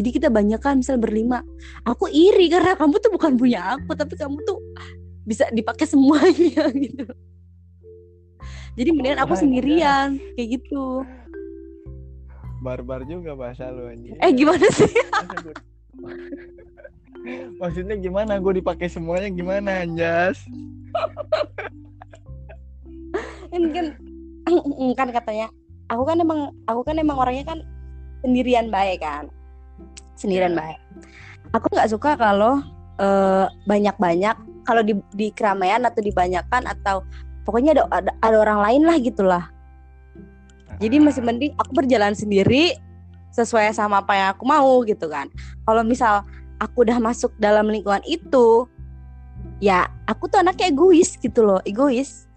Jadi 0.00 0.08
kita 0.16 0.32
banyak 0.32 0.56
kan 0.64 0.80
misal 0.80 0.96
berlima. 0.96 1.44
Aku 1.84 2.08
iri 2.08 2.48
karena 2.48 2.72
kamu 2.72 2.96
tuh 2.96 3.12
bukan 3.12 3.36
punya 3.36 3.76
aku, 3.76 3.92
tapi 3.92 4.16
kamu 4.16 4.40
tuh 4.48 4.56
bisa 5.28 5.44
dipakai 5.52 5.84
semuanya 5.84 6.72
gitu. 6.88 7.04
Jadi 8.80 8.88
mendingan 8.96 9.20
aku 9.20 9.36
sendirian 9.36 10.16
kayak 10.40 10.56
gitu. 10.56 11.04
Barbar 12.64 13.04
juga 13.04 13.36
bahasa 13.36 13.68
lu 13.68 13.92
anjing. 13.92 14.16
Eh 14.24 14.32
gimana 14.32 14.64
sih? 14.72 14.88
Maksudnya 17.60 18.00
gimana? 18.00 18.40
Gue 18.40 18.56
dipakai 18.56 18.88
semuanya 18.88 19.28
gimana, 19.28 19.84
Anjas? 19.84 20.40
Kan 23.52 23.68
kan 23.76 24.11
kan 24.98 25.08
katanya 25.10 25.48
aku 25.88 26.02
kan 26.08 26.16
emang 26.18 26.40
aku 26.66 26.80
kan 26.86 26.96
emang 26.98 27.18
orangnya 27.18 27.44
kan 27.46 27.58
sendirian 28.22 28.70
baik 28.70 29.02
kan. 29.02 29.28
Sendirian 30.14 30.54
Ya. 30.54 30.58
baik. 30.58 30.78
Aku 31.52 31.66
nggak 31.72 31.90
suka 31.90 32.16
kalau 32.16 32.62
eh, 33.02 33.46
banyak-banyak 33.66 34.36
kalau 34.62 34.82
di 34.86 34.94
di 35.16 35.34
keramaian 35.34 35.82
atau 35.82 35.98
dibanyakan 35.98 36.62
atau 36.70 37.02
pokoknya 37.42 37.74
ada, 37.74 37.82
ada 37.90 38.12
ada 38.22 38.36
orang 38.38 38.60
lain 38.62 38.82
lah 38.86 38.96
gitulah. 39.02 39.44
Jadi 40.78 40.96
Ah. 40.98 41.02
masih 41.10 41.22
mending 41.22 41.52
aku 41.58 41.72
berjalan 41.82 42.14
sendiri 42.14 42.78
sesuai 43.32 43.72
sama 43.72 44.04
apa 44.04 44.12
yang 44.14 44.28
aku 44.36 44.44
mau 44.44 44.84
gitu 44.84 45.08
kan. 45.08 45.26
Kalau 45.64 45.82
misal 45.82 46.22
aku 46.60 46.86
udah 46.86 47.00
masuk 47.02 47.32
dalam 47.40 47.66
lingkungan 47.66 48.04
itu, 48.06 48.68
ya 49.58 49.88
aku 50.06 50.28
tuh 50.28 50.44
anaknya 50.44 50.70
egois 50.70 51.16
gitu 51.18 51.42
loh, 51.42 51.58
egois. 51.66 52.28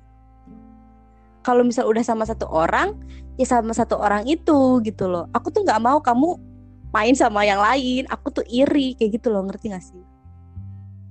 Kalau 1.45 1.61
misal 1.61 1.85
udah 1.85 2.01
sama 2.01 2.25
satu 2.25 2.49
orang, 2.49 2.97
ya 3.37 3.45
sama 3.45 3.69
satu 3.69 4.01
orang 4.01 4.25
itu 4.25 4.81
gitu 4.81 5.05
loh. 5.05 5.29
Aku 5.29 5.53
tuh 5.53 5.61
nggak 5.61 5.77
mau 5.77 6.01
kamu 6.01 6.41
main 6.89 7.13
sama 7.13 7.45
yang 7.45 7.61
lain. 7.61 8.09
Aku 8.09 8.33
tuh 8.33 8.41
iri 8.49 8.97
kayak 8.97 9.21
gitu 9.21 9.29
loh, 9.29 9.45
ngerti 9.45 9.69
gak 9.69 9.85
sih? 9.85 10.01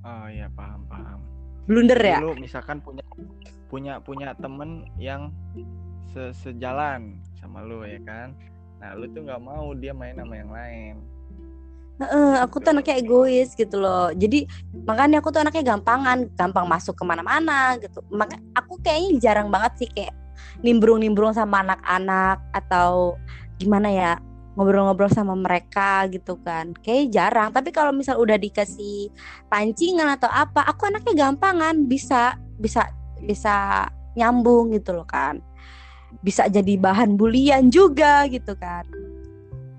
Oh 0.02 0.26
iya 0.26 0.50
paham 0.50 0.82
paham. 0.90 1.22
Blunder 1.70 2.02
ya? 2.02 2.18
Lu 2.18 2.34
misalkan 2.34 2.82
punya 2.82 3.06
punya 3.70 4.02
punya 4.02 4.34
temen 4.34 4.90
yang 4.98 5.30
se 6.10 6.34
sejalan 6.34 7.22
sama 7.38 7.62
lu 7.62 7.86
ya 7.86 8.02
kan. 8.02 8.34
Nah 8.82 8.98
lu 8.98 9.06
tuh 9.14 9.22
nggak 9.22 9.38
mau 9.38 9.70
dia 9.78 9.94
main 9.94 10.18
sama 10.18 10.34
yang 10.34 10.50
lain. 10.50 10.94
Heeh, 11.94 12.42
aku 12.42 12.58
tuh 12.58 12.74
anaknya 12.74 12.98
egois 12.98 13.54
gitu 13.54 13.78
loh. 13.78 14.10
Jadi 14.10 14.50
makanya 14.82 15.22
aku 15.22 15.30
tuh 15.30 15.46
anaknya 15.46 15.62
gampangan, 15.62 16.26
gampang 16.34 16.66
masuk 16.66 16.98
ke 16.98 17.06
mana-mana 17.06 17.78
gitu. 17.78 18.02
Maka 18.10 18.34
aku 18.50 18.82
kayaknya 18.82 19.22
jarang 19.22 19.46
banget 19.46 19.86
sih 19.86 19.88
kayak 19.94 20.23
nimbrung-nimbrung 20.60 21.32
sama 21.32 21.62
anak-anak 21.64 22.40
atau 22.52 23.18
gimana 23.58 23.88
ya 23.90 24.12
ngobrol-ngobrol 24.54 25.10
sama 25.10 25.34
mereka 25.34 26.06
gitu 26.10 26.38
kan. 26.42 26.74
Kayak 26.82 27.10
jarang. 27.10 27.48
Tapi 27.50 27.74
kalau 27.74 27.90
misal 27.90 28.18
udah 28.22 28.38
dikasih 28.38 29.10
pancingan 29.50 30.14
atau 30.14 30.30
apa, 30.30 30.62
aku 30.66 30.86
anaknya 30.86 31.30
gampangan, 31.30 31.86
bisa 31.90 32.38
bisa 32.58 32.86
bisa 33.22 33.88
nyambung 34.14 34.70
gitu 34.74 34.94
loh 34.94 35.06
kan. 35.06 35.42
Bisa 36.22 36.46
jadi 36.46 36.78
bahan 36.78 37.18
bulian 37.18 37.66
juga 37.68 38.30
gitu 38.30 38.54
kan. 38.54 38.86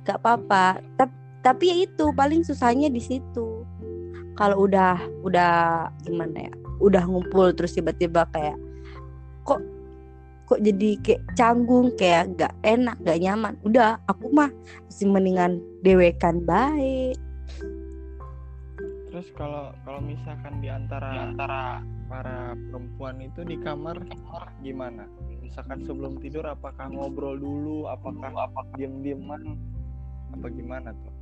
Gak 0.04 0.20
apa-apa. 0.20 0.84
Tapi 1.40 1.64
ya 1.72 1.76
itu 1.88 2.12
paling 2.12 2.44
susahnya 2.44 2.92
di 2.92 3.00
situ 3.00 3.64
kalau 4.36 4.68
udah 4.68 5.00
udah 5.24 5.88
gimana 6.04 6.52
ya 6.52 6.54
udah 6.84 7.08
ngumpul 7.08 7.56
terus 7.56 7.72
tiba-tiba 7.74 8.28
kayak 8.36 8.60
kok 9.48 9.64
kok 10.46 10.62
jadi 10.62 10.90
kayak 11.02 11.22
canggung 11.34 11.90
kayak 11.98 12.34
gak 12.38 12.54
enak 12.62 12.98
gak 13.02 13.20
nyaman 13.22 13.54
udah 13.66 13.98
aku 14.06 14.30
mah 14.30 14.50
masih 14.88 15.10
mendingan 15.10 15.60
dewekan 15.82 16.42
baik 16.46 17.18
Terus 19.16 19.32
kalau 19.32 19.72
kalau 19.88 20.04
misalkan 20.04 20.60
di 20.60 20.68
antara 20.68 21.32
antara 21.32 21.80
para 22.12 22.52
perempuan 22.68 23.24
itu 23.24 23.48
di 23.48 23.56
kamar 23.64 23.96
gimana? 24.60 25.08
Misalkan 25.40 25.88
sebelum 25.88 26.20
tidur 26.20 26.44
apakah 26.44 26.92
ngobrol 26.92 27.40
dulu, 27.40 27.88
apakah 27.88 28.28
apa 28.36 28.68
diem-dieman, 28.76 29.56
apa 30.36 30.52
gimana 30.52 30.92
tuh? 30.92 31.15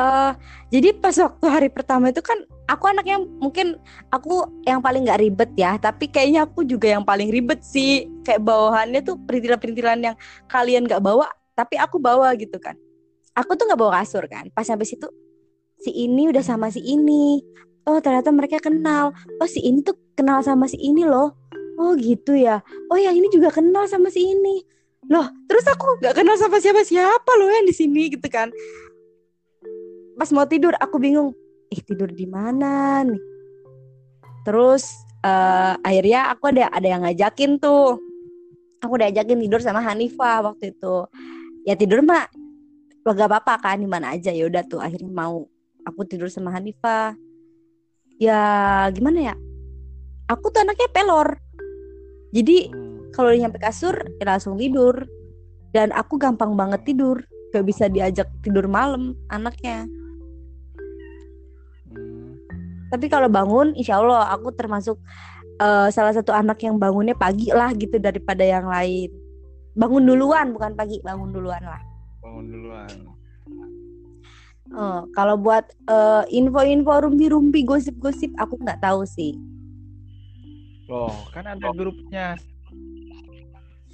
Eh 0.00 0.32
jadi 0.72 0.96
pas 0.96 1.12
waktu 1.20 1.46
hari 1.50 1.68
pertama 1.68 2.08
itu 2.08 2.24
kan 2.24 2.40
aku 2.70 2.88
anaknya 2.88 3.20
mungkin 3.42 3.76
aku 4.08 4.46
yang 4.64 4.80
paling 4.80 5.04
nggak 5.04 5.20
ribet 5.20 5.50
ya 5.58 5.76
tapi 5.76 6.08
kayaknya 6.08 6.46
aku 6.46 6.62
juga 6.64 6.94
yang 6.94 7.04
paling 7.04 7.28
ribet 7.28 7.60
sih. 7.60 8.06
Kayak 8.24 8.46
bawahannya 8.46 9.00
tuh 9.02 9.18
perintilan-perintilan 9.26 9.98
yang 10.00 10.16
kalian 10.46 10.86
nggak 10.86 11.02
bawa 11.02 11.28
tapi 11.58 11.76
aku 11.76 11.98
bawa 11.98 12.32
gitu 12.38 12.56
kan. 12.62 12.78
Aku 13.36 13.58
tuh 13.58 13.68
nggak 13.68 13.80
bawa 13.80 14.00
kasur 14.00 14.24
kan. 14.30 14.48
Pas 14.54 14.64
sampai 14.64 14.86
situ 14.88 15.10
si 15.82 15.90
ini 15.92 16.30
udah 16.30 16.44
sama 16.44 16.70
si 16.72 16.80
ini. 16.80 17.42
Oh 17.84 17.98
ternyata 17.98 18.30
mereka 18.30 18.62
kenal. 18.62 19.12
Oh 19.42 19.48
si 19.50 19.60
ini 19.60 19.82
tuh 19.82 19.98
kenal 20.16 20.40
sama 20.40 20.70
si 20.70 20.78
ini 20.78 21.04
loh. 21.04 21.34
Oh 21.76 21.92
gitu 21.98 22.36
ya. 22.38 22.62
Oh 22.88 22.96
yang 22.96 23.16
ini 23.16 23.28
juga 23.28 23.50
kenal 23.52 23.84
sama 23.90 24.08
si 24.08 24.22
ini. 24.22 24.62
Loh 25.10 25.26
terus 25.50 25.66
aku 25.66 25.98
nggak 25.98 26.14
kenal 26.22 26.38
sama 26.38 26.62
siapa 26.62 26.86
siapa 26.86 27.32
loh 27.36 27.50
yang 27.50 27.66
di 27.66 27.74
sini 27.74 28.12
gitu 28.14 28.30
kan 28.30 28.52
pas 30.20 30.28
mau 30.36 30.44
tidur 30.44 30.76
aku 30.76 31.00
bingung 31.00 31.32
ih 31.72 31.80
tidur 31.80 32.12
di 32.12 32.28
mana 32.28 33.00
nih? 33.08 33.22
Terus 34.44 34.84
eh, 35.24 35.74
akhirnya 35.80 36.28
aku 36.34 36.52
ada 36.52 36.68
ada 36.68 36.86
yang 36.86 37.02
ngajakin 37.06 37.56
tuh. 37.56 37.96
Aku 38.84 38.96
diajakin 38.96 39.40
tidur 39.40 39.60
sama 39.64 39.80
Hanifah 39.80 40.44
waktu 40.44 40.76
itu. 40.76 41.08
Ya 41.64 41.76
tidur 41.76 42.04
mah 42.04 42.28
gak 43.04 43.28
apa-apa 43.28 43.54
kan 43.60 43.76
di 43.80 43.88
mana 43.88 44.12
aja. 44.12 44.32
Ya 44.32 44.44
udah 44.48 44.64
tuh 44.64 44.80
akhirnya 44.80 45.08
mau 45.08 45.48
aku 45.84 46.04
tidur 46.04 46.28
sama 46.28 46.52
Hanifah. 46.52 47.16
Ya 48.20 48.40
gimana 48.92 49.32
ya? 49.32 49.34
Aku 50.28 50.52
tuh 50.52 50.64
anaknya 50.64 50.88
pelor. 50.92 51.36
Jadi 52.32 52.70
Hmm. 52.70 53.10
kalau 53.12 53.32
udah 53.32 53.40
nyampe 53.46 53.58
kasur 53.60 53.96
ya 54.20 54.24
langsung 54.24 54.56
tidur. 54.56 55.04
Dan 55.70 55.94
aku 55.94 56.18
gampang 56.18 56.56
banget 56.58 56.82
tidur. 56.82 57.22
Gak 57.52 57.68
bisa 57.68 57.86
diajak 57.86 58.26
tidur 58.42 58.66
malam 58.66 59.14
anaknya. 59.28 59.86
Tapi 62.90 63.06
kalau 63.06 63.30
bangun, 63.30 63.72
insya 63.78 64.02
Allah 64.02 64.34
aku 64.34 64.50
termasuk 64.50 64.98
eh, 65.62 65.88
salah 65.94 66.10
satu 66.10 66.34
anak 66.34 66.58
yang 66.66 66.76
bangunnya 66.76 67.14
pagi 67.14 67.54
lah 67.54 67.70
gitu 67.78 67.96
daripada 68.02 68.42
yang 68.42 68.66
lain. 68.66 69.14
Bangun 69.78 70.02
duluan, 70.02 70.50
bukan 70.50 70.74
pagi, 70.74 70.98
bangun 71.00 71.30
duluan 71.30 71.62
lah. 71.62 71.80
Bangun 72.20 72.46
duluan. 72.50 72.90
Eh, 74.70 75.00
kalau 75.14 75.34
buat 75.38 75.66
eh, 75.86 76.24
info-info 76.34 77.06
rumpi-rumpi, 77.06 77.62
gosip-gosip, 77.62 78.34
aku 78.38 78.58
nggak 78.58 78.82
tahu 78.82 79.06
sih. 79.06 79.38
Loh, 80.90 81.14
kan 81.30 81.46
ada 81.46 81.70
grupnya. 81.70 82.34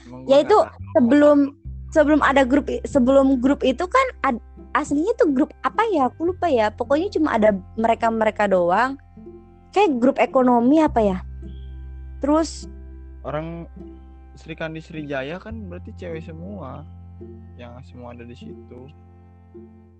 Emang 0.00 0.24
Ya 0.24 0.40
itu. 0.40 0.56
Sebelum 0.96 1.52
sebelum 1.92 2.20
ada 2.24 2.42
grup 2.44 2.68
sebelum 2.84 3.40
grup 3.40 3.60
itu 3.64 3.84
kan 3.84 4.06
ad- 4.24 4.45
aslinya 4.76 5.12
tuh 5.14 5.28
grup 5.28 5.50
apa 5.60 5.82
ya? 5.86 6.06
Aku 6.06 6.28
lupa 6.28 6.46
ya. 6.46 6.68
Pokoknya 6.68 7.08
cuma 7.10 7.32
ada 7.32 7.50
mereka-mereka 7.74 8.46
doang. 8.46 9.00
Kayak 9.70 9.96
grup 9.96 10.16
ekonomi 10.16 10.78
apa 10.78 11.00
ya? 11.00 11.18
Terus 12.18 12.68
orang 13.20 13.68
Sri 14.34 14.52
Kandi 14.52 14.78
Srijaya 14.78 15.36
kan 15.36 15.66
berarti 15.66 15.92
cewek 15.94 16.20
semua 16.22 16.84
yang 17.56 17.72
semua 17.82 18.12
ada 18.12 18.20
di 18.22 18.36
situ 18.36 18.92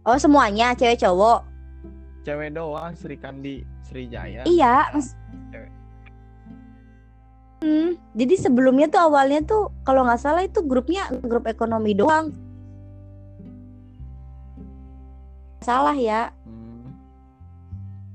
Oh 0.02 0.16
semuanya 0.16 0.70
cewek 0.72 1.00
cowok. 1.00 1.40
cewek 2.22 2.52
doang 2.52 2.92
Sri 2.92 3.16
Kandi 3.16 3.64
Srijaya 3.82 4.44
Iya. 4.44 4.92
mas- 4.92 5.16
Cewek. 5.48 5.70
Hmm, 7.58 7.90
jadi 8.12 8.34
sebelumnya 8.38 8.86
tuh 8.86 9.00
awalnya 9.02 9.40
tuh 9.42 9.72
kalau 9.82 10.04
nggak 10.04 10.20
salah 10.20 10.42
itu 10.42 10.60
grupnya 10.60 11.08
grup 11.18 11.46
ekonomi 11.46 11.92
doang. 11.92 12.30
Salah 15.66 15.98
ya. 15.98 16.30
Hmm. 16.46 16.94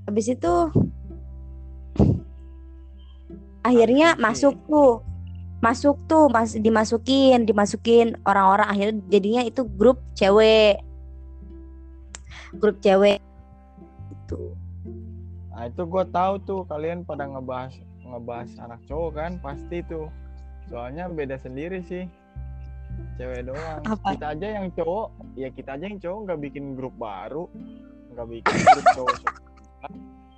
Habis 0.08 0.32
itu 0.32 0.54
akhirnya 3.60 4.16
Oke. 4.16 4.24
masuk 4.24 4.56
tuh. 4.72 5.04
Masuk 5.62 6.00
tuh, 6.10 6.26
mas 6.32 6.58
dimasukin, 6.58 7.46
dimasukin 7.46 8.18
orang-orang 8.26 8.66
akhirnya 8.72 8.98
jadinya 9.12 9.44
itu 9.44 9.68
grup 9.68 10.00
cewek. 10.16 10.80
Grup 12.56 12.80
cewek 12.80 13.20
itu. 14.10 14.56
Nah 15.52 15.68
itu 15.68 15.84
gue 15.84 16.04
tahu 16.10 16.34
tuh 16.48 16.62
kalian 16.66 17.04
pada 17.04 17.28
ngebahas 17.28 17.76
ngebahas 18.02 18.50
anak 18.64 18.80
cowok 18.88 19.12
kan 19.14 19.32
pasti 19.44 19.84
tuh. 19.86 20.08
Soalnya 20.72 21.12
beda 21.12 21.36
sendiri 21.36 21.84
sih. 21.84 22.08
Cewek 23.20 23.42
doang. 23.48 23.82
Apa? 23.86 24.16
Kita 24.16 24.28
aja 24.34 24.48
yang 24.62 24.68
cowok, 24.74 25.08
ya 25.38 25.50
kita 25.54 25.70
aja 25.78 25.86
yang 25.86 26.00
cowok 26.00 26.20
nggak 26.28 26.40
bikin 26.50 26.66
grup 26.74 26.96
baru, 26.98 27.46
nggak 28.16 28.28
bikin 28.30 28.56
grup 28.66 28.88
cowok. 28.98 29.18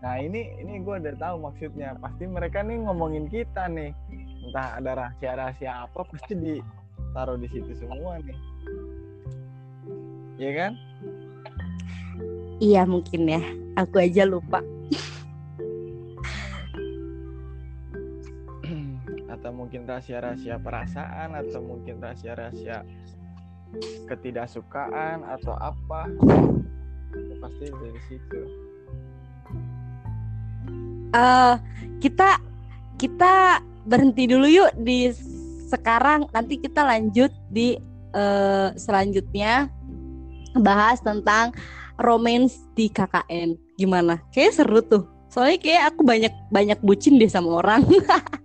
Nah 0.04 0.20
ini 0.20 0.52
ini 0.60 0.84
gue 0.84 1.00
udah 1.00 1.16
tahu 1.16 1.48
maksudnya. 1.48 1.96
Pasti 1.96 2.28
mereka 2.28 2.60
nih 2.60 2.76
ngomongin 2.84 3.32
kita 3.32 3.72
nih. 3.72 3.96
Entah 4.44 4.76
ada 4.76 4.92
rahasia-rahasia 5.00 5.88
apa 5.88 6.04
pasti 6.04 6.36
ditaruh 6.36 7.40
di 7.40 7.48
situ 7.48 7.72
semua 7.80 8.20
nih. 8.20 8.38
Iya 10.36 10.52
kan? 10.60 10.72
Iya 12.60 12.84
mungkin 12.84 13.32
ya. 13.32 13.42
Aku 13.80 14.04
aja 14.04 14.28
lupa. 14.28 14.60
Mungkin 19.74 19.90
rahasia-rahasia 19.90 20.62
perasaan 20.62 21.34
atau 21.34 21.58
mungkin 21.66 21.98
rahasia-rahasia 21.98 22.86
ketidaksukaan 24.06 25.26
atau 25.26 25.58
apa 25.58 26.14
pasti 27.42 27.74
dari 27.74 28.02
situ. 28.06 28.42
Eh 31.10 31.56
kita 32.06 32.38
kita 33.02 33.66
berhenti 33.90 34.30
dulu 34.30 34.46
yuk 34.46 34.78
di 34.78 35.10
sekarang. 35.66 36.30
Nanti 36.30 36.62
kita 36.62 36.86
lanjut 36.86 37.34
di 37.50 37.74
eh, 38.14 38.70
selanjutnya 38.78 39.74
bahas 40.54 41.02
tentang 41.02 41.50
romance 41.98 42.62
di 42.78 42.94
KKN 42.94 43.58
gimana? 43.82 44.22
Kayak 44.30 44.54
seru 44.54 44.86
tuh. 44.86 45.10
Soalnya 45.34 45.58
kayak 45.58 45.84
aku 45.98 46.06
banyak 46.06 46.34
banyak 46.54 46.78
bucin 46.86 47.18
deh 47.18 47.26
sama 47.26 47.58
orang 47.58 47.82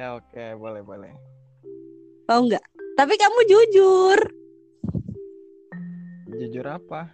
ya 0.00 0.16
oke 0.16 0.44
boleh 0.56 0.80
boleh. 0.80 1.12
Mau 2.24 2.40
nggak? 2.48 2.64
Tapi 2.96 3.14
kamu 3.20 3.40
jujur. 3.44 4.18
Jujur 6.32 6.64
apa? 6.64 7.12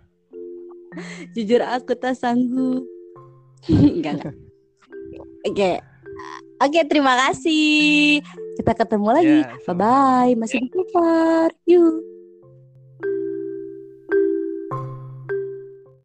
Jujur 1.35 1.67
aku 1.67 1.99
tak 1.99 2.15
sanggup. 2.15 2.87
Enggak 3.67 4.23
enggak 4.23 4.35
oke. 5.51 5.73
Oke 6.63 6.81
terima 6.87 7.19
kasih. 7.27 8.23
Kita 8.55 8.73
ketemu 8.73 9.09
lagi. 9.11 9.39
Ya, 9.43 9.51
bye 9.67 9.75
bye 9.75 10.33
masih 10.39 10.63
di 10.63 10.69
Kupar 10.71 11.51
yuk 11.67 12.16